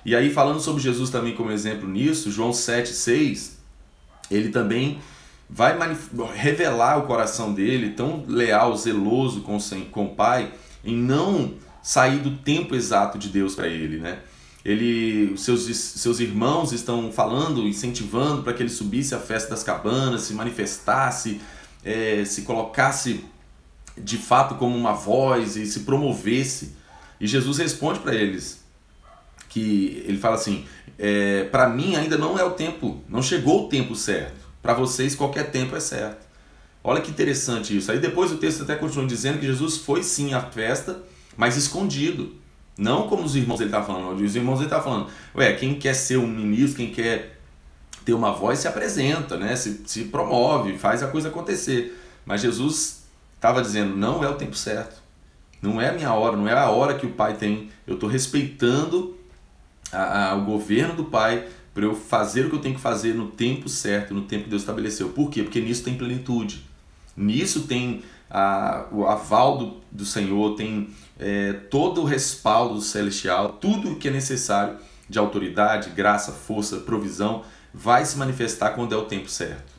E 0.04 0.16
aí, 0.16 0.32
falando 0.32 0.60
sobre 0.60 0.82
Jesus 0.82 1.12
também 1.12 1.36
como 1.36 1.52
exemplo 1.52 1.88
nisso, 1.88 2.32
João 2.32 2.50
7,6, 2.50 3.52
ele 4.32 4.50
também 4.50 5.00
vai 5.50 5.76
revelar 6.36 7.00
o 7.00 7.08
coração 7.08 7.54
dele, 7.54 7.92
tão 7.92 8.24
leal, 8.28 8.76
zeloso 8.78 9.42
com, 9.42 9.58
com 9.92 10.06
o 10.06 10.16
Pai, 10.16 10.52
em 10.86 10.96
não 10.96 11.56
sair 11.82 12.20
do 12.20 12.38
tempo 12.38 12.76
exato 12.76 13.18
de 13.18 13.30
Deus 13.30 13.56
para 13.56 13.68
ele, 13.68 13.98
né? 13.98 14.20
Ele, 14.64 15.38
seus, 15.38 15.66
seus 15.76 16.20
irmãos 16.20 16.74
estão 16.74 17.12
falando, 17.12 17.68
incentivando 17.68 18.44
para 18.44 18.54
que 18.54 18.62
ele 18.62 18.70
subisse 18.70 19.16
à 19.16 19.20
festa 19.20 19.50
das 19.50 19.64
cabanas, 19.64 20.24
se 20.24 20.34
manifestasse, 20.34 21.42
é, 21.84 22.24
se 22.26 22.42
colocasse 22.42 23.24
de 23.98 24.18
fato 24.18 24.56
como 24.56 24.78
uma 24.78 24.94
voz 24.94 25.56
e 25.56 25.66
se 25.66 25.82
promovesse. 25.82 26.76
E 27.20 27.26
Jesus 27.26 27.58
responde 27.58 28.00
para 28.00 28.14
eles 28.14 28.64
que 29.48 30.04
ele 30.06 30.18
fala 30.18 30.36
assim: 30.36 30.66
é, 30.98 31.46
para 31.46 31.70
mim 31.70 31.96
ainda 31.96 32.18
não 32.18 32.38
é 32.38 32.44
o 32.44 32.52
tempo, 32.52 33.02
não 33.08 33.22
chegou 33.22 33.66
o 33.66 33.70
tempo 33.70 33.96
certo. 33.96 34.49
Para 34.62 34.74
vocês 34.74 35.16
qualquer 35.16 35.52
tempo 35.52 35.76
é 35.76 35.80
certo. 35.80 36.28
Olha 36.84 37.02
que 37.02 37.12
interessante 37.12 37.76
isso. 37.76 37.92
Aí 37.92 38.00
depois 38.00 38.32
o 38.32 38.38
texto 38.38 38.64
até 38.64 38.76
continua 38.76 39.06
dizendo 39.06 39.40
que 39.40 39.46
Jesus 39.46 39.78
foi 39.78 40.04
sim 40.04 40.34
à 40.34 40.42
festa, 40.42 41.02
mas 41.36 41.58
escondido. 41.58 42.36
Não 42.78 43.08
como 43.08 43.24
os 43.24 43.36
irmãos 43.36 43.60
ele 43.60 43.70
está 43.70 43.84
falando. 43.84 44.22
Os 44.22 44.36
irmãos 44.36 44.58
ele 44.58 44.66
está 44.66 44.82
falando, 44.82 45.08
ué, 45.36 45.54
quem 45.54 45.76
quer 45.76 45.94
ser 45.94 46.18
um 46.18 46.28
ministro, 46.28 46.78
quem 46.78 46.92
quer 46.92 47.40
ter 48.06 48.14
uma 48.14 48.32
voz, 48.32 48.60
se 48.60 48.68
apresenta, 48.68 49.38
né? 49.38 49.56
se, 49.56 49.84
se 49.86 50.06
promove, 50.06 50.78
faz 50.78 51.04
a 51.04 51.08
coisa 51.08 51.28
acontecer. 51.28 52.00
Mas 52.26 52.42
Jesus 52.42 53.04
estava 53.36 53.62
dizendo: 53.62 53.96
não 53.96 54.24
é 54.24 54.30
o 54.30 54.36
tempo 54.36 54.56
certo, 54.56 55.02
não 55.62 55.82
é 55.82 55.90
a 55.90 55.94
minha 55.94 56.14
hora, 56.14 56.38
não 56.38 56.48
é 56.48 56.54
a 56.54 56.70
hora 56.70 56.96
que 56.96 57.06
o 57.06 57.12
pai 57.12 57.36
tem. 57.36 57.70
Eu 57.86 57.96
estou 57.96 58.10
respeitando 58.10 59.18
a, 59.92 60.30
a, 60.30 60.36
o 60.36 60.46
governo 60.46 60.96
do 60.96 61.06
pai 61.06 61.48
para 61.74 61.84
eu 61.84 61.96
fazer 61.96 62.46
o 62.46 62.50
que 62.50 62.56
eu 62.56 62.62
tenho 62.62 62.76
que 62.76 62.82
fazer 62.82 63.14
no 63.14 63.28
tempo 63.28 63.70
certo, 63.70 64.14
no 64.14 64.22
tempo 64.24 64.46
que 64.46 64.50
Deus 64.50 64.62
estabeleceu. 64.62 65.10
Por 65.10 65.30
quê? 65.30 65.44
Porque 65.44 65.62
nisso 65.62 65.84
tem 65.84 65.96
plenitude. 65.96 66.66
Nisso 67.16 67.62
tem 67.64 68.04
a, 68.30 68.86
o 68.92 69.06
aval 69.06 69.58
do, 69.58 69.78
do 69.92 70.06
Senhor, 70.06 70.56
tem 70.56 70.90
é, 71.20 71.54
todo 71.54 72.02
o 72.02 72.06
respaldo 72.06 72.82
celestial, 72.82 73.54
tudo 73.54 73.94
o 73.94 73.96
que 73.98 74.08
é 74.08 74.12
necessário 74.12 74.78
de 75.10 75.18
autoridade, 75.18 75.90
graça, 75.90 76.32
força, 76.32 76.78
provisão, 76.78 77.44
vai 77.74 78.06
se 78.06 78.18
manifestar 78.18 78.72
quando 78.72 78.94
é 78.94 78.98
o 78.98 79.06
tempo 79.06 79.30
certo. 79.30 79.74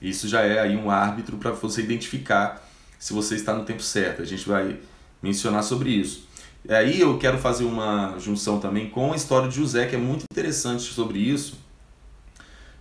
Isso 0.00 0.26
já 0.26 0.40
é 0.40 0.60
aí 0.60 0.76
um 0.76 0.90
árbitro 0.90 1.36
para 1.36 1.50
você 1.52 1.82
identificar 1.82 2.66
se 2.98 3.12
você 3.12 3.34
está 3.34 3.54
no 3.54 3.64
tempo 3.64 3.82
certo. 3.82 4.22
A 4.22 4.24
gente 4.24 4.48
vai 4.48 4.78
mencionar 5.22 5.62
sobre 5.62 5.90
isso. 5.90 6.26
Aí 6.68 7.00
eu 7.00 7.18
quero 7.18 7.38
fazer 7.38 7.64
uma 7.64 8.18
junção 8.18 8.60
também 8.60 8.90
com 8.90 9.12
a 9.12 9.16
história 9.16 9.48
de 9.48 9.56
José, 9.56 9.86
que 9.86 9.96
é 9.96 9.98
muito 9.98 10.24
interessante 10.30 10.82
sobre 10.82 11.18
isso, 11.18 11.58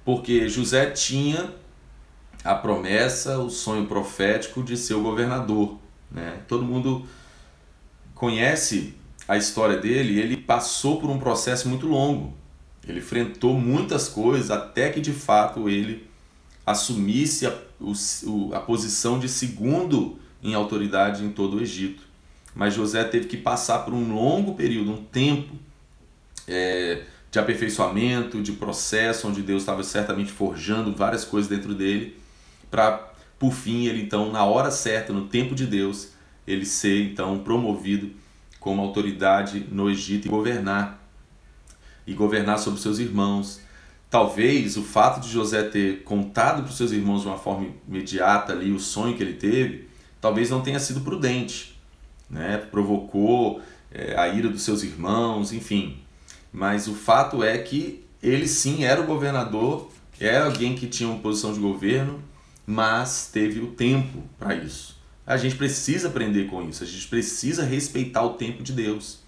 porque 0.03 0.49
José 0.49 0.91
tinha 0.91 1.53
a 2.43 2.55
promessa, 2.55 3.39
o 3.39 3.49
sonho 3.49 3.85
profético 3.85 4.63
de 4.63 4.77
ser 4.77 4.95
o 4.95 5.01
governador. 5.01 5.77
Né? 6.11 6.41
Todo 6.47 6.63
mundo 6.63 7.05
conhece 8.15 8.95
a 9.27 9.37
história 9.37 9.77
dele, 9.77 10.19
ele 10.19 10.35
passou 10.35 10.99
por 10.99 11.09
um 11.09 11.19
processo 11.19 11.69
muito 11.69 11.87
longo. 11.87 12.33
Ele 12.87 12.99
enfrentou 12.99 13.53
muitas 13.53 14.09
coisas 14.09 14.49
até 14.49 14.89
que 14.89 14.99
de 14.99 15.13
fato 15.13 15.69
ele 15.69 16.09
assumisse 16.65 17.45
a, 17.45 17.55
o, 17.79 18.53
a 18.53 18.59
posição 18.59 19.19
de 19.19 19.29
segundo 19.29 20.17
em 20.41 20.53
autoridade 20.53 21.23
em 21.23 21.31
todo 21.31 21.57
o 21.57 21.61
Egito. 21.61 22.08
Mas 22.55 22.73
José 22.73 23.03
teve 23.03 23.27
que 23.27 23.37
passar 23.37 23.79
por 23.79 23.93
um 23.93 24.13
longo 24.13 24.55
período, 24.55 24.91
um 24.91 25.03
tempo 25.03 25.55
é, 26.47 27.03
de 27.31 27.39
aperfeiçoamento, 27.39 28.41
de 28.41 28.53
processo, 28.53 29.27
onde 29.27 29.41
Deus 29.41 29.61
estava 29.61 29.83
certamente 29.83 30.31
forjando 30.31 30.95
várias 30.95 31.23
coisas 31.23 31.49
dentro 31.49 31.73
dele, 31.73 32.17
para 32.71 33.09
por 33.37 33.53
fim 33.53 33.85
ele 33.85 34.01
então, 34.01 34.31
na 34.31 34.43
hora 34.43 34.69
certa, 34.69 35.13
no 35.13 35.27
tempo 35.27 35.55
de 35.55 35.65
Deus, 35.65 36.09
ele 36.45 36.65
ser 36.65 37.03
então 37.03 37.39
promovido 37.39 38.11
como 38.59 38.81
autoridade 38.81 39.65
no 39.71 39.89
Egito 39.89 40.27
e 40.27 40.29
governar 40.29 40.99
e 42.05 42.13
governar 42.13 42.57
sobre 42.57 42.81
seus 42.81 42.99
irmãos. 42.99 43.61
Talvez 44.09 44.75
o 44.75 44.81
fato 44.81 45.21
de 45.21 45.29
José 45.29 45.63
ter 45.63 46.03
contado 46.03 46.63
para 46.63 46.71
os 46.71 46.75
seus 46.75 46.91
irmãos 46.91 47.21
de 47.21 47.27
uma 47.27 47.37
forma 47.37 47.67
imediata 47.87 48.51
ali 48.51 48.71
o 48.71 48.79
sonho 48.79 49.15
que 49.15 49.21
ele 49.21 49.35
teve, 49.35 49.87
talvez 50.19 50.49
não 50.49 50.61
tenha 50.61 50.79
sido 50.79 51.01
prudente, 51.01 51.68
né? 52.29 52.57
Provocou 52.57 53.61
é, 53.91 54.17
a 54.17 54.27
ira 54.27 54.49
dos 54.49 54.61
seus 54.61 54.83
irmãos, 54.83 55.51
enfim. 55.51 55.97
Mas 56.51 56.87
o 56.87 56.93
fato 56.93 57.43
é 57.43 57.57
que 57.57 58.05
ele 58.21 58.47
sim 58.47 58.83
era 58.83 59.01
o 59.01 59.05
governador, 59.05 59.89
era 60.19 60.45
alguém 60.45 60.75
que 60.75 60.87
tinha 60.87 61.09
uma 61.09 61.19
posição 61.19 61.53
de 61.53 61.59
governo, 61.59 62.21
mas 62.65 63.29
teve 63.31 63.59
o 63.59 63.67
tempo 63.67 64.23
para 64.37 64.53
isso. 64.55 64.97
A 65.25 65.37
gente 65.37 65.55
precisa 65.55 66.07
aprender 66.07 66.47
com 66.47 66.67
isso, 66.67 66.83
a 66.83 66.87
gente 66.87 67.07
precisa 67.07 67.63
respeitar 67.63 68.23
o 68.23 68.33
tempo 68.33 68.63
de 68.63 68.73
Deus. 68.73 69.19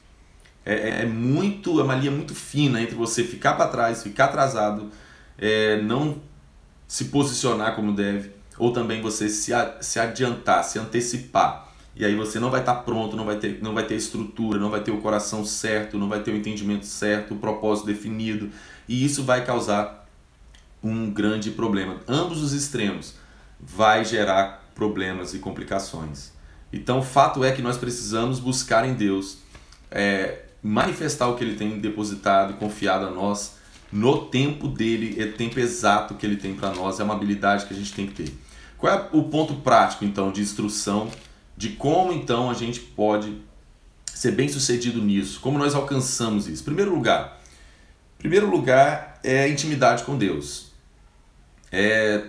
É, 0.66 0.74
é, 0.74 1.02
é 1.02 1.06
muito, 1.06 1.80
é 1.80 1.84
uma 1.84 1.96
linha 1.96 2.12
muito 2.12 2.36
fina 2.36 2.82
entre 2.82 2.96
você 2.96 3.24
ficar 3.24 3.54
para 3.54 3.68
trás, 3.68 4.04
ficar 4.04 4.26
atrasado, 4.26 4.90
é, 5.38 5.82
não 5.82 6.22
se 6.88 7.06
posicionar 7.06 7.76
como 7.76 7.96
deve, 7.96 8.32
ou 8.58 8.74
também 8.74 9.02
você 9.02 9.30
se, 9.30 9.54
se 9.80 10.00
adiantar, 10.00 10.64
se 10.64 10.78
antecipar. 10.78 11.71
E 11.96 12.06
aí 12.06 12.16
você 12.16 12.40
não 12.40 12.50
vai 12.50 12.62
estar 12.62 12.76
tá 12.76 12.82
pronto, 12.82 13.16
não 13.16 13.26
vai, 13.26 13.36
ter, 13.36 13.60
não 13.62 13.74
vai 13.74 13.86
ter 13.86 13.96
estrutura, 13.96 14.58
não 14.58 14.70
vai 14.70 14.82
ter 14.82 14.92
o 14.92 15.02
coração 15.02 15.44
certo, 15.44 15.98
não 15.98 16.08
vai 16.08 16.22
ter 16.22 16.32
o 16.32 16.36
entendimento 16.36 16.86
certo, 16.86 17.34
o 17.34 17.38
propósito 17.38 17.88
definido. 17.88 18.50
E 18.88 19.04
isso 19.04 19.24
vai 19.24 19.46
causar 19.46 20.08
um 20.82 21.12
grande 21.12 21.52
problema. 21.52 21.98
Ambos 22.08 22.42
os 22.42 22.54
extremos 22.54 23.16
vai 23.60 24.04
gerar 24.06 24.72
problemas 24.74 25.34
e 25.34 25.40
complicações. 25.40 26.32
Então, 26.74 27.00
o 27.00 27.04
fato 27.04 27.44
é 27.44 27.52
que 27.52 27.62
nós 27.62 27.78
precisamos 27.78 28.40
buscar 28.40 28.88
em 28.88 28.94
Deus, 28.94 29.38
é, 29.92 30.46
manifestar 30.64 31.28
o 31.28 31.36
que 31.36 31.44
Ele 31.44 31.56
tem 31.56 31.80
depositado 31.80 32.54
e 32.54 32.56
confiado 32.56 33.06
a 33.06 33.12
nós 33.12 33.58
no 33.92 34.26
tempo 34.28 34.70
dele, 34.70 35.22
o 35.22 35.34
tempo 35.34 35.60
exato 35.60 36.16
que 36.16 36.26
Ele 36.26 36.38
tem 36.38 36.56
para 36.56 36.74
nós, 36.74 37.00
é 37.00 37.04
uma 37.04 37.14
habilidade 37.14 37.66
que 37.66 37.74
a 37.74 37.78
gente 37.78 37.94
tem 37.94 38.08
que 38.08 38.14
ter. 38.14 38.34
Qual 38.78 38.92
é 38.92 39.10
o 39.12 39.24
ponto 39.24 39.56
prático, 39.56 40.06
então, 40.06 40.32
de 40.32 40.42
instrução 40.42 41.10
de 41.62 41.70
como, 41.70 42.12
então, 42.12 42.50
a 42.50 42.56
gente 42.56 42.80
pode 42.80 43.38
ser 44.04 44.32
bem 44.32 44.50
sucedido 44.50 45.00
nisso? 45.00 45.40
Como 45.40 45.60
nós 45.60 45.76
alcançamos 45.76 46.48
isso? 46.48 46.64
Primeiro 46.64 46.92
lugar, 46.92 47.40
primeiro 48.18 48.50
lugar 48.50 49.20
é 49.24 49.44
a 49.44 49.48
intimidade 49.48 50.04
com 50.04 50.18
Deus. 50.18 50.72
É 51.72 52.24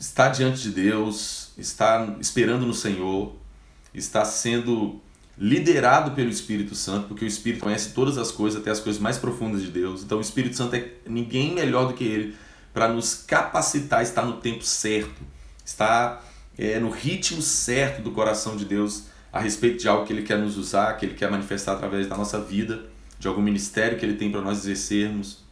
estar 0.00 0.30
diante 0.30 0.62
de 0.62 0.70
Deus, 0.70 1.50
está 1.58 2.16
esperando 2.22 2.64
no 2.64 2.72
Senhor, 2.72 3.36
está 3.92 4.24
sendo 4.24 4.98
liderado 5.36 6.12
pelo 6.12 6.30
Espírito 6.30 6.74
Santo, 6.74 7.06
porque 7.08 7.26
o 7.26 7.28
Espírito 7.28 7.64
conhece 7.64 7.90
todas 7.90 8.16
as 8.16 8.30
coisas, 8.30 8.62
até 8.62 8.70
as 8.70 8.80
coisas 8.80 9.00
mais 9.00 9.18
profundas 9.18 9.60
de 9.60 9.70
Deus. 9.70 10.02
Então 10.02 10.16
o 10.16 10.22
Espírito 10.22 10.56
Santo 10.56 10.74
é 10.74 10.90
ninguém 11.06 11.54
melhor 11.54 11.86
do 11.86 11.92
que 11.92 12.04
ele 12.04 12.34
para 12.72 12.88
nos 12.88 13.12
capacitar 13.12 14.00
a 14.00 14.02
estar 14.02 14.22
no 14.22 14.38
tempo 14.38 14.64
certo, 14.64 15.20
estar 15.62 16.24
é, 16.58 16.78
no 16.80 16.90
ritmo 16.90 17.40
certo 17.40 18.02
do 18.02 18.10
coração 18.10 18.56
de 18.56 18.64
Deus 18.64 19.04
a 19.32 19.40
respeito 19.40 19.78
de 19.78 19.88
algo 19.88 20.04
que 20.04 20.12
ele 20.12 20.22
quer 20.22 20.38
nos 20.38 20.56
usar, 20.56 20.94
que 20.94 21.06
ele 21.06 21.14
quer 21.14 21.30
manifestar 21.30 21.74
através 21.74 22.06
da 22.06 22.16
nossa 22.16 22.40
vida, 22.40 22.86
de 23.18 23.28
algum 23.28 23.42
ministério 23.42 23.98
que 23.98 24.04
ele 24.04 24.14
tem 24.14 24.30
para 24.30 24.40
nós 24.40 24.58
exercermos, 24.58 25.44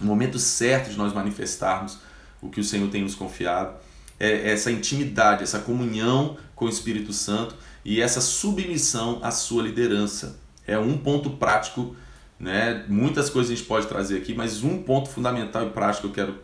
o 0.00 0.04
momento 0.04 0.38
certo 0.38 0.90
de 0.90 0.96
nós 0.96 1.12
manifestarmos 1.12 1.98
o 2.40 2.50
que 2.50 2.60
o 2.60 2.64
Senhor 2.64 2.90
tem 2.90 3.02
nos 3.02 3.14
confiado 3.14 3.74
é, 4.18 4.52
essa 4.52 4.70
intimidade, 4.70 5.42
essa 5.42 5.58
comunhão 5.58 6.36
com 6.54 6.66
o 6.66 6.68
Espírito 6.68 7.12
Santo 7.12 7.56
e 7.84 8.00
essa 8.00 8.20
submissão 8.20 9.18
à 9.22 9.30
sua 9.30 9.62
liderança. 9.62 10.38
É 10.66 10.78
um 10.78 10.96
ponto 10.96 11.30
prático, 11.30 11.96
né? 12.38 12.84
Muitas 12.88 13.28
coisas 13.28 13.50
a 13.50 13.56
gente 13.56 13.66
pode 13.66 13.86
trazer 13.86 14.18
aqui, 14.18 14.32
mas 14.32 14.62
um 14.62 14.82
ponto 14.82 15.08
fundamental 15.08 15.66
e 15.66 15.70
prático 15.70 16.08
que 16.08 16.20
eu 16.20 16.26
quero 16.26 16.38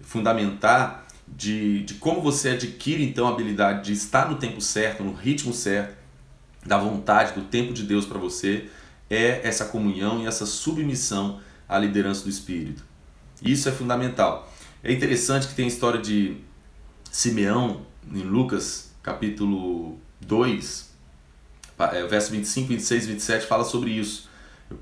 fundamentar 0.00 1.04
de, 1.36 1.82
de 1.84 1.94
como 1.94 2.20
você 2.20 2.50
adquire 2.50 3.02
então 3.02 3.26
a 3.26 3.30
habilidade 3.30 3.84
de 3.84 3.92
estar 3.92 4.28
no 4.28 4.36
tempo 4.36 4.60
certo, 4.60 5.02
no 5.02 5.12
ritmo 5.12 5.52
certo, 5.52 5.98
da 6.64 6.76
vontade, 6.76 7.32
do 7.32 7.42
tempo 7.46 7.72
de 7.72 7.84
Deus 7.84 8.04
para 8.04 8.18
você, 8.18 8.68
é 9.08 9.46
essa 9.46 9.64
comunhão 9.66 10.22
e 10.22 10.26
essa 10.26 10.44
submissão 10.44 11.40
à 11.68 11.78
liderança 11.78 12.24
do 12.24 12.30
Espírito. 12.30 12.84
Isso 13.42 13.68
é 13.68 13.72
fundamental. 13.72 14.52
É 14.82 14.92
interessante 14.92 15.48
que 15.48 15.54
tem 15.54 15.64
a 15.64 15.68
história 15.68 16.00
de 16.00 16.36
Simeão, 17.10 17.86
em 18.12 18.22
Lucas 18.22 18.90
capítulo 19.02 19.98
2, 20.20 20.90
é, 21.78 22.06
verso 22.06 22.30
25, 22.30 22.68
26 22.68 23.06
27, 23.06 23.46
fala 23.46 23.64
sobre 23.64 23.90
isso. 23.90 24.28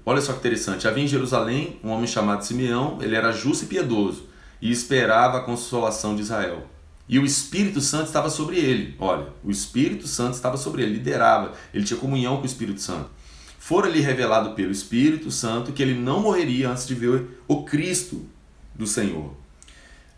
Olha 0.04 0.20
só 0.20 0.32
que 0.32 0.40
interessante. 0.40 0.88
Havia 0.88 1.04
em 1.04 1.06
Jerusalém 1.06 1.78
um 1.84 1.90
homem 1.90 2.06
chamado 2.06 2.44
Simeão, 2.44 2.98
ele 3.00 3.14
era 3.14 3.30
justo 3.30 3.64
e 3.64 3.68
piedoso 3.68 4.28
e 4.60 4.70
esperava 4.70 5.38
a 5.38 5.42
consolação 5.42 6.14
de 6.14 6.22
Israel. 6.22 6.66
E 7.08 7.18
o 7.18 7.24
Espírito 7.24 7.80
Santo 7.80 8.06
estava 8.06 8.28
sobre 8.28 8.56
ele. 8.58 8.94
Olha, 8.98 9.28
o 9.42 9.50
Espírito 9.50 10.06
Santo 10.06 10.34
estava 10.34 10.56
sobre 10.56 10.82
ele, 10.82 10.94
liderava, 10.94 11.52
ele 11.72 11.84
tinha 11.84 11.98
comunhão 11.98 12.36
com 12.36 12.42
o 12.42 12.46
Espírito 12.46 12.80
Santo. 12.80 13.10
Fora-lhe 13.58 14.00
revelado 14.00 14.54
pelo 14.54 14.70
Espírito 14.70 15.30
Santo 15.30 15.72
que 15.72 15.82
ele 15.82 15.94
não 15.94 16.20
morreria 16.20 16.70
antes 16.70 16.86
de 16.86 16.94
ver 16.94 17.42
o 17.46 17.64
Cristo 17.64 18.26
do 18.74 18.86
Senhor. 18.86 19.32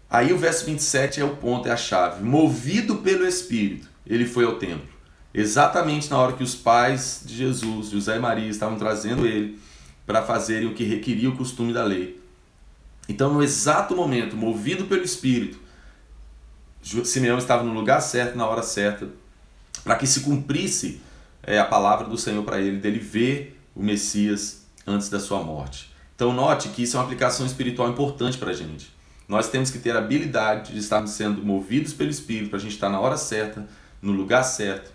Aí 0.09 0.33
o 0.33 0.39
verso 0.39 0.67
27 0.67 1.21
é 1.21 1.25
o 1.25 1.37
ponto, 1.37 1.69
é 1.69 1.73
a 1.73 1.77
chave. 1.77 2.25
Movido 2.25 2.97
pelo 2.97 3.27
Espírito, 3.27 3.89
ele 4.07 4.27
foi 4.27 4.45
ao 4.45 4.57
templo. 4.57 4.89
Exatamente 5.33 6.11
na 6.11 6.19
hora 6.19 6.33
que 6.33 6.43
os 6.43 6.55
pais 6.55 7.23
de 7.25 7.37
Jesus, 7.37 7.91
José 7.91 8.17
e 8.17 8.19
Maria, 8.19 8.49
estavam 8.49 8.77
trazendo 8.77 9.25
ele 9.25 9.59
para 10.05 10.23
fazerem 10.23 10.69
o 10.69 10.75
que 10.75 10.83
requeria 10.83 11.31
o 11.31 11.37
costume 11.37 11.73
da 11.73 11.85
lei. 11.85 12.20
Então, 13.11 13.35
no 13.35 13.43
exato 13.43 13.97
momento, 13.97 14.37
movido 14.37 14.85
pelo 14.85 15.02
Espírito, 15.02 15.59
Simeão 16.81 17.38
estava 17.38 17.64
no 17.64 17.75
lugar 17.75 18.00
certo, 18.00 18.38
na 18.38 18.47
hora 18.47 18.62
certa, 18.62 19.09
para 19.83 19.97
que 19.97 20.07
se 20.07 20.21
cumprisse 20.21 21.00
é, 21.43 21.59
a 21.59 21.64
palavra 21.64 22.07
do 22.07 22.17
Senhor 22.17 22.45
para 22.45 22.61
ele, 22.61 22.79
dele 22.79 23.00
ver 23.00 23.61
o 23.75 23.83
Messias 23.83 24.64
antes 24.87 25.09
da 25.09 25.19
sua 25.19 25.43
morte. 25.43 25.93
Então, 26.14 26.33
note 26.33 26.69
que 26.69 26.85
isso 26.85 26.97
é 26.97 27.00
uma 27.00 27.05
aplicação 27.05 27.45
espiritual 27.45 27.90
importante 27.90 28.38
para 28.38 28.52
a 28.52 28.55
gente. 28.55 28.93
Nós 29.26 29.49
temos 29.49 29.73
que 29.73 29.81
ter 29.81 29.97
a 29.97 29.99
habilidade 29.99 30.73
de 30.73 30.79
estarmos 30.79 31.11
sendo 31.11 31.45
movidos 31.45 31.93
pelo 31.93 32.11
Espírito 32.11 32.50
para 32.50 32.61
a 32.61 32.62
gente 32.62 32.75
estar 32.75 32.88
na 32.88 33.00
hora 33.00 33.17
certa, 33.17 33.69
no 34.00 34.12
lugar 34.12 34.45
certo, 34.45 34.93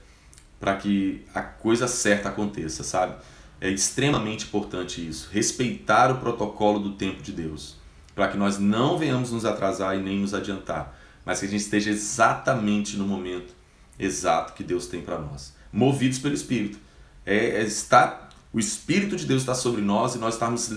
para 0.57 0.77
que 0.77 1.25
a 1.33 1.41
coisa 1.41 1.85
certa 1.85 2.29
aconteça, 2.29 2.81
sabe? 2.81 3.17
É 3.59 3.69
extremamente 3.69 4.45
importante 4.45 5.05
isso. 5.05 5.27
Respeitar 5.33 6.11
o 6.11 6.19
protocolo 6.19 6.79
do 6.79 6.93
tempo 6.93 7.21
de 7.21 7.33
Deus, 7.33 7.83
para 8.15 8.29
que 8.29 8.37
nós 8.37 8.57
não 8.57 8.97
venhamos 8.97 9.31
nos 9.31 9.45
atrasar 9.45 9.97
e 9.97 10.01
nem 10.01 10.19
nos 10.19 10.33
adiantar, 10.33 10.97
mas 11.25 11.41
que 11.41 11.45
a 11.45 11.49
gente 11.49 11.61
esteja 11.61 11.91
exatamente 11.91 12.95
no 12.95 13.05
momento 13.05 13.53
exato 13.99 14.53
que 14.53 14.63
Deus 14.63 14.87
tem 14.87 15.01
para 15.01 15.19
nós. 15.19 15.53
Movidos 15.71 16.19
pelo 16.19 16.33
Espírito. 16.33 16.79
É, 17.25 17.61
é 17.61 17.63
estar, 17.63 18.29
o 18.53 18.59
Espírito 18.59 19.15
de 19.15 19.25
Deus 19.25 19.41
está 19.41 19.53
sobre 19.53 19.81
nós 19.81 20.15
e 20.15 20.17
nós 20.17 20.35
estamos 20.35 20.71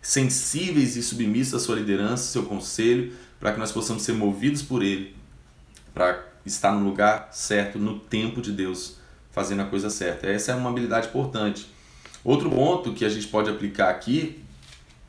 sensíveis 0.00 0.96
e 0.96 1.02
submissos 1.02 1.54
à 1.54 1.58
sua 1.58 1.76
liderança, 1.76 2.24
seu 2.24 2.44
conselho, 2.44 3.12
para 3.40 3.52
que 3.52 3.58
nós 3.58 3.72
possamos 3.72 4.02
ser 4.02 4.12
movidos 4.12 4.62
por 4.62 4.82
ele, 4.82 5.14
para 5.92 6.24
estar 6.46 6.72
no 6.72 6.84
lugar 6.84 7.28
certo, 7.32 7.78
no 7.78 7.98
tempo 7.98 8.40
de 8.40 8.52
Deus, 8.52 8.98
fazendo 9.30 9.62
a 9.62 9.66
coisa 9.66 9.90
certa. 9.90 10.26
Essa 10.26 10.52
é 10.52 10.54
uma 10.54 10.70
habilidade 10.70 11.08
importante. 11.08 11.66
Outro 12.22 12.50
ponto 12.50 12.92
que 12.92 13.04
a 13.04 13.08
gente 13.08 13.26
pode 13.26 13.50
aplicar 13.50 13.90
aqui 13.90 14.42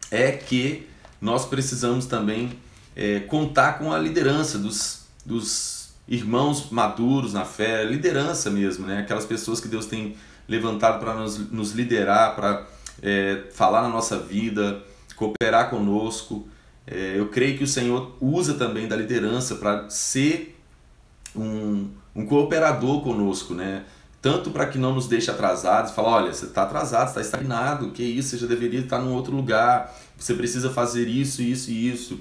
é 0.09 0.31
que 0.31 0.88
nós 1.25 1.46
precisamos 1.46 2.05
também 2.05 2.51
é, 2.96 3.20
contar 3.22 3.79
com 3.79 3.91
a 3.91 3.98
liderança 3.98 4.60
dos, 4.60 5.08
dos 5.25 5.89
irmãos 6.08 6.70
maduros 6.70 7.34
na 7.34 7.44
fé, 7.44 7.84
liderança 7.84 8.51
mesmo, 8.51 8.86
né? 8.86 9.00
aquelas 9.00 9.25
pessoas 9.25 9.60
que 9.60 9.67
Deus 9.67 9.88
tem 9.88 10.15
levantado 10.48 11.00
para 11.00 11.15
nos, 11.15 11.51
nos 11.51 11.72
liderar, 11.72 12.36
para 12.36 12.67
é, 13.01 13.46
falar 13.51 13.82
na 13.82 13.89
nossa 13.89 14.20
vida, 14.20 14.84
cooperar 15.15 15.72
conosco. 15.72 16.48
É, 16.86 17.15
eu 17.17 17.27
creio 17.29 17.58
que 17.58 17.63
o 17.63 17.67
Senhor 17.67 18.15
usa 18.22 18.53
também 18.53 18.88
da 18.88 18.96
liderança 18.96 19.55
para 19.55 19.89
ser 19.89 20.55
um, 21.36 21.89
um 22.15 22.24
cooperador 22.27 23.01
conosco, 23.01 23.55
né? 23.55 23.84
Tanto 24.22 24.51
para 24.51 24.67
que 24.67 24.77
não 24.77 24.94
nos 24.94 25.08
deixe 25.08 25.29
atrasados, 25.29 25.91
falar, 25.91 26.10
olha, 26.10 26.34
você 26.34 26.46
está 26.46 26.63
atrasado, 26.63 27.10
está 27.10 27.22
estagnado, 27.22 27.91
que 27.91 28.03
isso, 28.03 28.29
você 28.29 28.38
já 28.38 28.48
deveria 28.48 28.79
estar 28.79 29.00
em 29.00 29.08
outro 29.08 29.36
lugar, 29.36 29.96
você 30.17 30.34
precisa 30.34 30.69
fazer 30.69 31.07
isso, 31.07 31.41
isso 31.41 31.72
e 31.72 31.89
isso, 31.89 32.19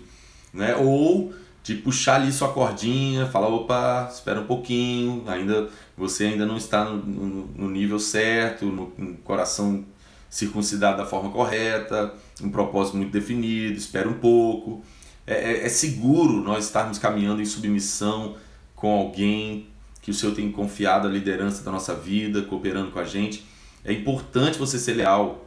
né? 0.52 0.76
Ou 0.76 1.32
de 1.62 1.74
puxar 1.74 2.16
ali 2.16 2.30
sua 2.30 2.52
cordinha, 2.52 3.26
falar, 3.26 3.48
opa, 3.48 4.08
espera 4.12 4.40
um 4.40 4.46
pouquinho, 4.46 5.24
ainda 5.26 5.70
você 5.96 6.24
ainda 6.24 6.44
não 6.44 6.58
está 6.58 6.84
no, 6.84 6.98
no, 6.98 7.46
no 7.46 7.70
nível 7.70 7.98
certo, 7.98 8.66
no, 8.66 8.92
no 8.98 9.16
coração 9.18 9.84
circuncidado 10.28 10.98
da 10.98 11.06
forma 11.06 11.30
correta, 11.30 12.12
um 12.42 12.50
propósito 12.50 12.96
muito 12.96 13.12
definido, 13.12 13.78
espera 13.78 14.08
um 14.08 14.14
pouco. 14.14 14.84
É, 15.26 15.52
é, 15.52 15.66
é, 15.66 15.68
seguro 15.68 16.42
nós 16.42 16.66
estarmos 16.66 16.98
caminhando 16.98 17.40
em 17.40 17.46
submissão 17.46 18.36
com 18.74 18.92
alguém 18.92 19.68
que 20.02 20.10
o 20.10 20.14
Senhor 20.14 20.34
tem 20.34 20.52
confiado 20.52 21.08
a 21.08 21.10
liderança 21.10 21.62
da 21.62 21.70
nossa 21.70 21.94
vida, 21.94 22.42
cooperando 22.42 22.90
com 22.90 22.98
a 22.98 23.04
gente. 23.04 23.42
É 23.82 23.92
importante 23.92 24.58
você 24.58 24.78
ser 24.78 24.94
leal 24.94 25.43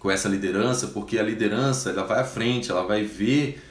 com 0.00 0.10
essa 0.10 0.28
liderança, 0.28 0.88
porque 0.88 1.18
a 1.18 1.22
liderança 1.22 1.90
ela 1.90 2.02
vai 2.02 2.20
à 2.20 2.24
frente, 2.24 2.70
ela 2.70 2.82
vai 2.82 3.04
ver 3.04 3.62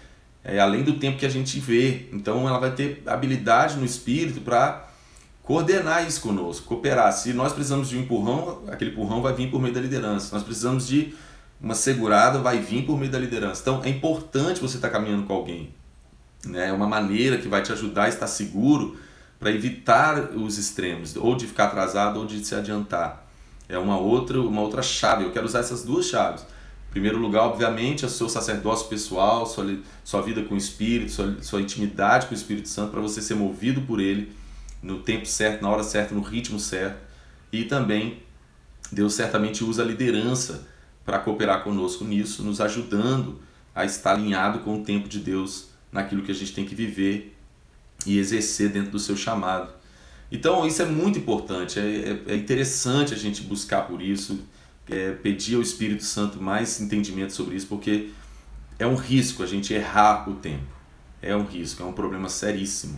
é, 0.43 0.59
além 0.59 0.83
do 0.83 0.93
tempo 0.93 1.17
que 1.17 1.25
a 1.25 1.29
gente 1.29 1.59
vê. 1.59 2.07
Então 2.13 2.47
ela 2.47 2.59
vai 2.59 2.71
ter 2.71 3.03
habilidade 3.05 3.75
no 3.75 3.83
espírito 3.83 4.39
para 4.41 4.87
coordenar 5.43 6.07
isso 6.07 6.21
conosco, 6.21 6.67
cooperar. 6.67 7.11
Se 7.11 7.33
nós 7.33 7.51
precisamos 7.51 7.89
de 7.89 7.97
um 7.97 8.01
empurrão, 8.01 8.63
aquele 8.67 8.91
empurrão 8.91 9.23
vai 9.23 9.33
vir 9.33 9.49
por 9.49 9.59
meio 9.59 9.73
da 9.73 9.81
liderança. 9.81 10.33
Nós 10.33 10.43
precisamos 10.43 10.87
de 10.87 11.15
uma 11.59 11.73
segurada, 11.73 12.37
vai 12.37 12.59
vir 12.59 12.85
por 12.85 12.97
meio 12.97 13.11
da 13.11 13.17
liderança. 13.17 13.61
Então 13.61 13.81
é 13.83 13.89
importante 13.89 14.61
você 14.61 14.77
estar 14.77 14.89
caminhando 14.89 15.23
com 15.23 15.33
alguém. 15.33 15.73
Né? 16.45 16.69
É 16.69 16.71
uma 16.71 16.87
maneira 16.87 17.39
que 17.39 17.47
vai 17.47 17.63
te 17.63 17.71
ajudar 17.71 18.03
a 18.03 18.09
estar 18.09 18.27
seguro 18.27 18.97
para 19.39 19.49
evitar 19.49 20.31
os 20.35 20.57
extremos, 20.59 21.15
ou 21.15 21.35
de 21.35 21.47
ficar 21.47 21.65
atrasado 21.65 22.19
ou 22.19 22.25
de 22.25 22.45
se 22.45 22.53
adiantar. 22.53 23.28
É 23.69 23.77
uma 23.77 23.97
outra, 23.97 24.41
uma 24.41 24.61
outra 24.61 24.81
chave. 24.81 25.23
Eu 25.23 25.31
quero 25.31 25.45
usar 25.45 25.59
essas 25.59 25.83
duas 25.83 26.07
chaves. 26.07 26.41
Em 26.89 26.91
primeiro 26.91 27.19
lugar, 27.19 27.43
obviamente, 27.43 28.03
é 28.03 28.07
o 28.07 28.09
seu 28.09 28.27
sacerdócio 28.27 28.87
pessoal, 28.87 29.45
sua, 29.45 29.77
sua 30.03 30.21
vida 30.21 30.43
com 30.43 30.55
o 30.55 30.57
Espírito, 30.57 31.11
sua, 31.11 31.37
sua 31.41 31.61
intimidade 31.61 32.25
com 32.25 32.33
o 32.33 32.35
Espírito 32.37 32.67
Santo, 32.67 32.89
para 32.89 32.99
você 32.99 33.21
ser 33.21 33.35
movido 33.35 33.81
por 33.81 33.99
Ele 33.99 34.31
no 34.81 34.99
tempo 34.99 35.27
certo, 35.27 35.61
na 35.61 35.69
hora 35.69 35.83
certa, 35.83 36.15
no 36.15 36.21
ritmo 36.21 36.59
certo. 36.59 36.97
E 37.53 37.63
também 37.63 38.23
Deus 38.91 39.13
certamente 39.13 39.63
usa 39.63 39.83
a 39.83 39.85
liderança 39.85 40.67
para 41.05 41.19
cooperar 41.19 41.63
conosco 41.63 42.03
nisso, 42.03 42.43
nos 42.43 42.59
ajudando 42.59 43.39
a 43.75 43.85
estar 43.85 44.13
alinhado 44.13 44.59
com 44.59 44.81
o 44.81 44.83
tempo 44.83 45.07
de 45.07 45.19
Deus 45.19 45.69
naquilo 45.91 46.23
que 46.23 46.31
a 46.31 46.35
gente 46.35 46.53
tem 46.53 46.65
que 46.65 46.73
viver 46.73 47.35
e 48.05 48.17
exercer 48.17 48.69
dentro 48.69 48.91
do 48.91 48.99
seu 48.99 49.15
chamado. 49.15 49.78
Então 50.31 50.65
isso 50.65 50.81
é 50.81 50.85
muito 50.85 51.17
importante, 51.17 51.79
é, 51.79 51.83
é, 52.27 52.33
é 52.33 52.35
interessante 52.35 53.13
a 53.13 53.17
gente 53.17 53.41
buscar 53.41 53.81
por 53.83 54.01
isso, 54.01 54.39
é, 54.89 55.11
pedir 55.11 55.55
ao 55.55 55.61
Espírito 55.61 56.03
Santo 56.03 56.41
mais 56.41 56.79
entendimento 56.79 57.33
sobre 57.33 57.55
isso, 57.55 57.67
porque 57.67 58.09
é 58.77 58.85
um 58.87 58.95
risco 58.95 59.43
a 59.43 59.45
gente 59.45 59.73
errar 59.73 60.29
o 60.29 60.35
tempo. 60.35 60.79
É 61.21 61.35
um 61.35 61.43
risco, 61.43 61.83
é 61.83 61.85
um 61.85 61.91
problema 61.91 62.29
seríssimo. 62.29 62.97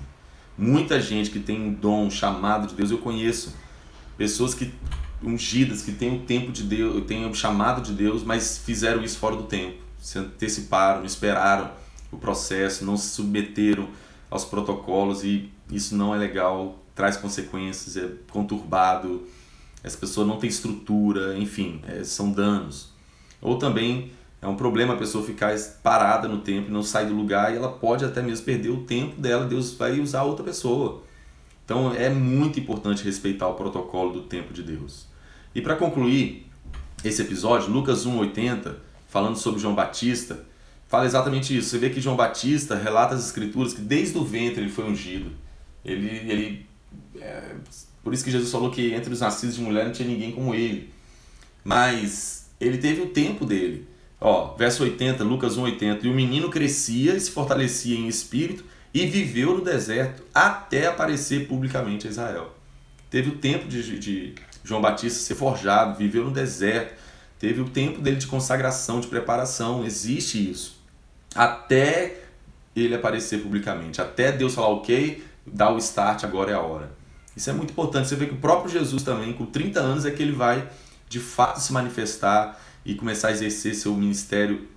Muita 0.57 1.01
gente 1.01 1.31
que 1.31 1.39
tem 1.39 1.59
um 1.59 1.73
dom, 1.73 2.05
um 2.05 2.11
chamado 2.11 2.67
de 2.67 2.75
Deus, 2.75 2.91
eu 2.91 2.99
conheço 2.99 3.55
pessoas 4.17 4.53
que 4.53 4.71
ungidas, 5.23 5.81
que 5.81 5.91
têm 5.91 6.17
o 6.17 6.19
tempo 6.21 6.51
de 6.51 6.63
Deus, 6.63 7.03
têm 7.05 7.25
o 7.27 7.33
chamado 7.33 7.81
de 7.81 7.93
Deus, 7.93 8.23
mas 8.23 8.57
fizeram 8.59 9.03
isso 9.03 9.17
fora 9.17 9.35
do 9.35 9.43
tempo, 9.43 9.77
se 9.99 10.19
anteciparam, 10.19 11.03
esperaram 11.03 11.71
o 12.11 12.17
processo, 12.17 12.85
não 12.85 12.97
se 12.97 13.09
submeteram 13.09 13.87
aos 14.29 14.45
protocolos 14.45 15.23
e 15.23 15.51
isso 15.71 15.95
não 15.95 16.13
é 16.13 16.17
legal, 16.17 16.80
traz 16.95 17.17
consequências, 17.17 17.97
é 17.97 18.09
conturbado, 18.31 19.27
essa 19.83 19.97
pessoa 19.97 20.25
não 20.25 20.37
tem 20.37 20.49
estrutura, 20.49 21.37
enfim, 21.37 21.81
é, 21.87 22.03
são 22.03 22.31
danos. 22.31 22.89
Ou 23.41 23.57
também 23.57 24.11
é 24.41 24.47
um 24.47 24.55
problema 24.55 24.93
a 24.93 24.97
pessoa 24.97 25.23
ficar 25.23 25.55
parada 25.83 26.27
no 26.27 26.39
tempo 26.39 26.69
e 26.69 26.71
não 26.71 26.83
sair 26.83 27.07
do 27.07 27.13
lugar 27.13 27.53
e 27.53 27.57
ela 27.57 27.69
pode 27.69 28.05
até 28.05 28.21
mesmo 28.21 28.45
perder 28.45 28.69
o 28.69 28.83
tempo 28.83 29.19
dela, 29.19 29.45
Deus 29.45 29.73
vai 29.73 29.99
usar 29.99 30.23
outra 30.23 30.43
pessoa. 30.43 31.03
Então 31.65 31.93
é 31.93 32.09
muito 32.09 32.59
importante 32.59 33.03
respeitar 33.03 33.47
o 33.47 33.53
protocolo 33.53 34.13
do 34.13 34.21
tempo 34.21 34.53
de 34.53 34.63
Deus. 34.63 35.07
E 35.53 35.61
para 35.61 35.75
concluir 35.75 36.47
esse 37.03 37.21
episódio, 37.21 37.71
Lucas 37.71 38.05
1:80, 38.05 38.75
falando 39.07 39.37
sobre 39.37 39.59
João 39.59 39.75
Batista, 39.75 40.45
fala 40.87 41.05
exatamente 41.05 41.55
isso. 41.55 41.69
Você 41.69 41.77
vê 41.77 41.89
que 41.89 42.01
João 42.01 42.15
Batista 42.15 42.75
relata 42.75 43.15
as 43.15 43.25
escrituras 43.25 43.73
que 43.73 43.81
desde 43.81 44.17
o 44.17 44.23
ventre 44.23 44.61
ele 44.61 44.71
foi 44.71 44.85
ungido. 44.85 45.31
Ele, 45.83 46.07
ele 46.07 46.65
é, 47.19 47.55
por 48.03 48.13
isso 48.13 48.23
que 48.23 48.31
Jesus 48.31 48.51
falou 48.51 48.71
que 48.71 48.93
entre 48.93 49.13
os 49.13 49.19
nascidos 49.19 49.55
de 49.55 49.61
mulher 49.61 49.85
não 49.85 49.91
tinha 49.91 50.07
ninguém 50.07 50.31
como 50.31 50.55
ele. 50.55 50.91
Mas 51.63 52.49
ele 52.59 52.77
teve 52.77 53.01
o 53.01 53.09
tempo 53.09 53.45
dele. 53.45 53.87
Ó, 54.19 54.55
verso 54.55 54.83
80, 54.83 55.23
Lucas 55.23 55.57
1,80. 55.57 56.03
E 56.03 56.09
o 56.09 56.13
menino 56.13 56.49
crescia 56.49 57.13
e 57.13 57.19
se 57.19 57.31
fortalecia 57.31 57.97
em 57.97 58.07
espírito 58.07 58.63
e 58.93 59.05
viveu 59.05 59.57
no 59.57 59.63
deserto 59.63 60.23
até 60.33 60.87
aparecer 60.87 61.47
publicamente 61.47 62.07
a 62.07 62.09
Israel. 62.09 62.55
Teve 63.09 63.29
o 63.29 63.37
tempo 63.37 63.67
de, 63.67 63.99
de 63.99 64.35
João 64.63 64.81
Batista 64.81 65.19
ser 65.19 65.35
forjado, 65.35 65.97
viveu 65.97 66.25
no 66.25 66.31
deserto, 66.31 66.93
teve 67.39 67.61
o 67.61 67.69
tempo 67.69 68.01
dele 68.01 68.17
de 68.17 68.27
consagração, 68.27 68.99
de 68.99 69.07
preparação, 69.07 69.83
existe 69.85 70.49
isso. 70.49 70.79
Até 71.33 72.17
ele 72.75 72.95
aparecer 72.95 73.41
publicamente, 73.41 74.01
até 74.01 74.31
Deus 74.31 74.53
falar, 74.53 74.69
ok, 74.69 75.23
dá 75.45 75.71
o 75.71 75.77
start, 75.77 76.23
agora 76.23 76.51
é 76.51 76.53
a 76.53 76.59
hora. 76.59 76.91
Isso 77.35 77.49
é 77.49 77.53
muito 77.53 77.71
importante. 77.71 78.07
Você 78.07 78.15
vê 78.15 78.25
que 78.25 78.33
o 78.33 78.37
próprio 78.37 78.71
Jesus 78.71 79.03
também, 79.03 79.33
com 79.33 79.45
30 79.45 79.79
anos, 79.79 80.05
é 80.05 80.11
que 80.11 80.21
ele 80.21 80.33
vai 80.33 80.67
de 81.07 81.19
fato 81.19 81.59
se 81.59 81.71
manifestar 81.73 82.59
e 82.85 82.95
começar 82.95 83.29
a 83.29 83.31
exercer 83.31 83.75
seu 83.75 83.93
ministério 83.93 84.67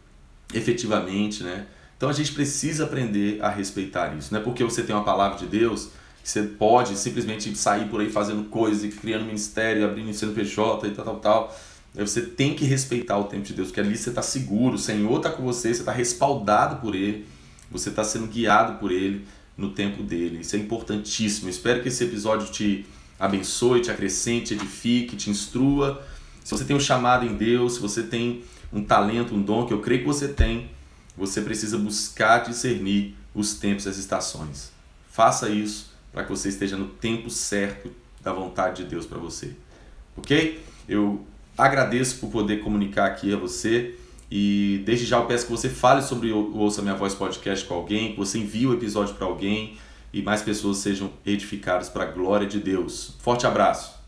efetivamente, 0.53 1.43
né? 1.43 1.67
Então 1.97 2.09
a 2.09 2.13
gente 2.13 2.33
precisa 2.33 2.85
aprender 2.85 3.43
a 3.43 3.49
respeitar 3.49 4.15
isso. 4.17 4.33
Não 4.33 4.41
é 4.41 4.43
porque 4.43 4.63
você 4.63 4.83
tem 4.83 4.95
uma 4.95 5.05
palavra 5.05 5.39
de 5.39 5.47
Deus 5.47 5.91
que 6.23 6.29
você 6.29 6.43
pode 6.43 6.97
simplesmente 6.97 7.55
sair 7.57 7.89
por 7.89 8.01
aí 8.01 8.11
fazendo 8.11 8.45
coisas, 8.45 8.93
criando 8.95 9.25
ministério, 9.25 9.85
abrindo 9.85 10.13
CNPJ 10.13 10.89
e 10.89 10.91
tal, 10.93 11.05
tal, 11.05 11.17
tal. 11.17 11.57
Você 11.95 12.23
tem 12.23 12.55
que 12.55 12.65
respeitar 12.65 13.19
o 13.19 13.25
tempo 13.25 13.45
de 13.45 13.53
Deus, 13.53 13.69
porque 13.69 13.81
ali 13.81 13.97
você 13.97 14.09
está 14.09 14.23
seguro, 14.23 14.75
o 14.75 14.79
Senhor 14.79 15.17
está 15.19 15.31
com 15.31 15.45
você, 15.45 15.73
você 15.73 15.81
está 15.81 15.93
respaldado 15.93 16.77
por 16.77 16.95
Ele, 16.95 17.27
você 17.71 17.91
está 17.91 18.03
sendo 18.03 18.27
guiado 18.27 18.79
por 18.79 18.91
Ele 18.91 19.25
no 19.57 19.71
tempo 19.71 20.03
dele. 20.03 20.41
Isso 20.41 20.57
é 20.57 20.59
importantíssimo. 20.59 21.49
espero 21.49 21.83
que 21.83 21.89
esse 21.89 22.05
episódio 22.05 22.51
te 22.51 22.87
abençoe, 23.19 23.81
te 23.81 23.91
acrescente, 23.91 24.55
edifique, 24.55 25.17
te 25.17 25.31
instrua 25.31 26.05
se 26.45 26.51
você 26.51 26.65
tem 26.65 26.77
um 26.77 26.81
chamado 26.81 27.25
em 27.25 27.35
Deus, 27.35 27.77
se 27.77 27.81
você 27.81 28.03
tem 28.03 28.45
um 28.71 28.85
talento, 28.85 29.35
um 29.35 29.41
dom, 29.41 29.67
que 29.67 29.73
eu 29.73 29.81
creio 29.81 30.03
que 30.03 30.07
você 30.07 30.29
tem, 30.29 30.71
você 31.17 31.41
precisa 31.41 31.79
buscar 31.79 32.41
discernir 32.41 33.17
os 33.35 33.55
tempos 33.55 33.87
e 33.87 33.89
as 33.89 33.97
estações. 33.97 34.71
Faça 35.11 35.49
isso 35.49 35.91
para 36.13 36.23
que 36.23 36.29
você 36.29 36.51
esteja 36.51 36.77
no 36.77 36.87
tempo 36.87 37.31
certo 37.31 37.91
da 38.21 38.33
vontade 38.33 38.83
de 38.83 38.91
Deus 38.91 39.07
para 39.07 39.19
você. 39.19 39.55
Ok? 40.17 40.63
Eu 40.87 41.27
agradeço 41.57 42.19
por 42.19 42.31
poder 42.31 42.61
comunicar 42.61 43.07
aqui 43.07 43.33
a 43.33 43.37
você 43.39 43.99
e 44.37 44.83
desde 44.85 45.07
já 45.07 45.19
eu 45.19 45.27
peço 45.27 45.47
que 45.47 45.53
você 45.53 45.69
fale 45.69 46.03
sobre 46.03 46.33
o 46.33 46.57
Ouça 46.57 46.83
Minha 46.83 46.97
Voz 46.97 47.15
podcast 47.15 47.65
com 47.67 47.75
alguém, 47.75 48.15
que 48.15 48.19
você 48.19 48.37
envie 48.37 48.67
o 48.67 48.75
episódio 48.75 49.15
para 49.15 49.29
alguém 49.29 49.77
e 50.13 50.23
mais 50.23 50.43
pessoas 50.43 50.79
sejam 50.79 51.09
edificadas 51.25 51.89
para 51.89 52.03
a 52.03 52.07
glória 52.07 52.45
de 52.45 52.59
Deus. 52.59 53.15
Forte 53.21 53.47
abraço! 53.47 54.04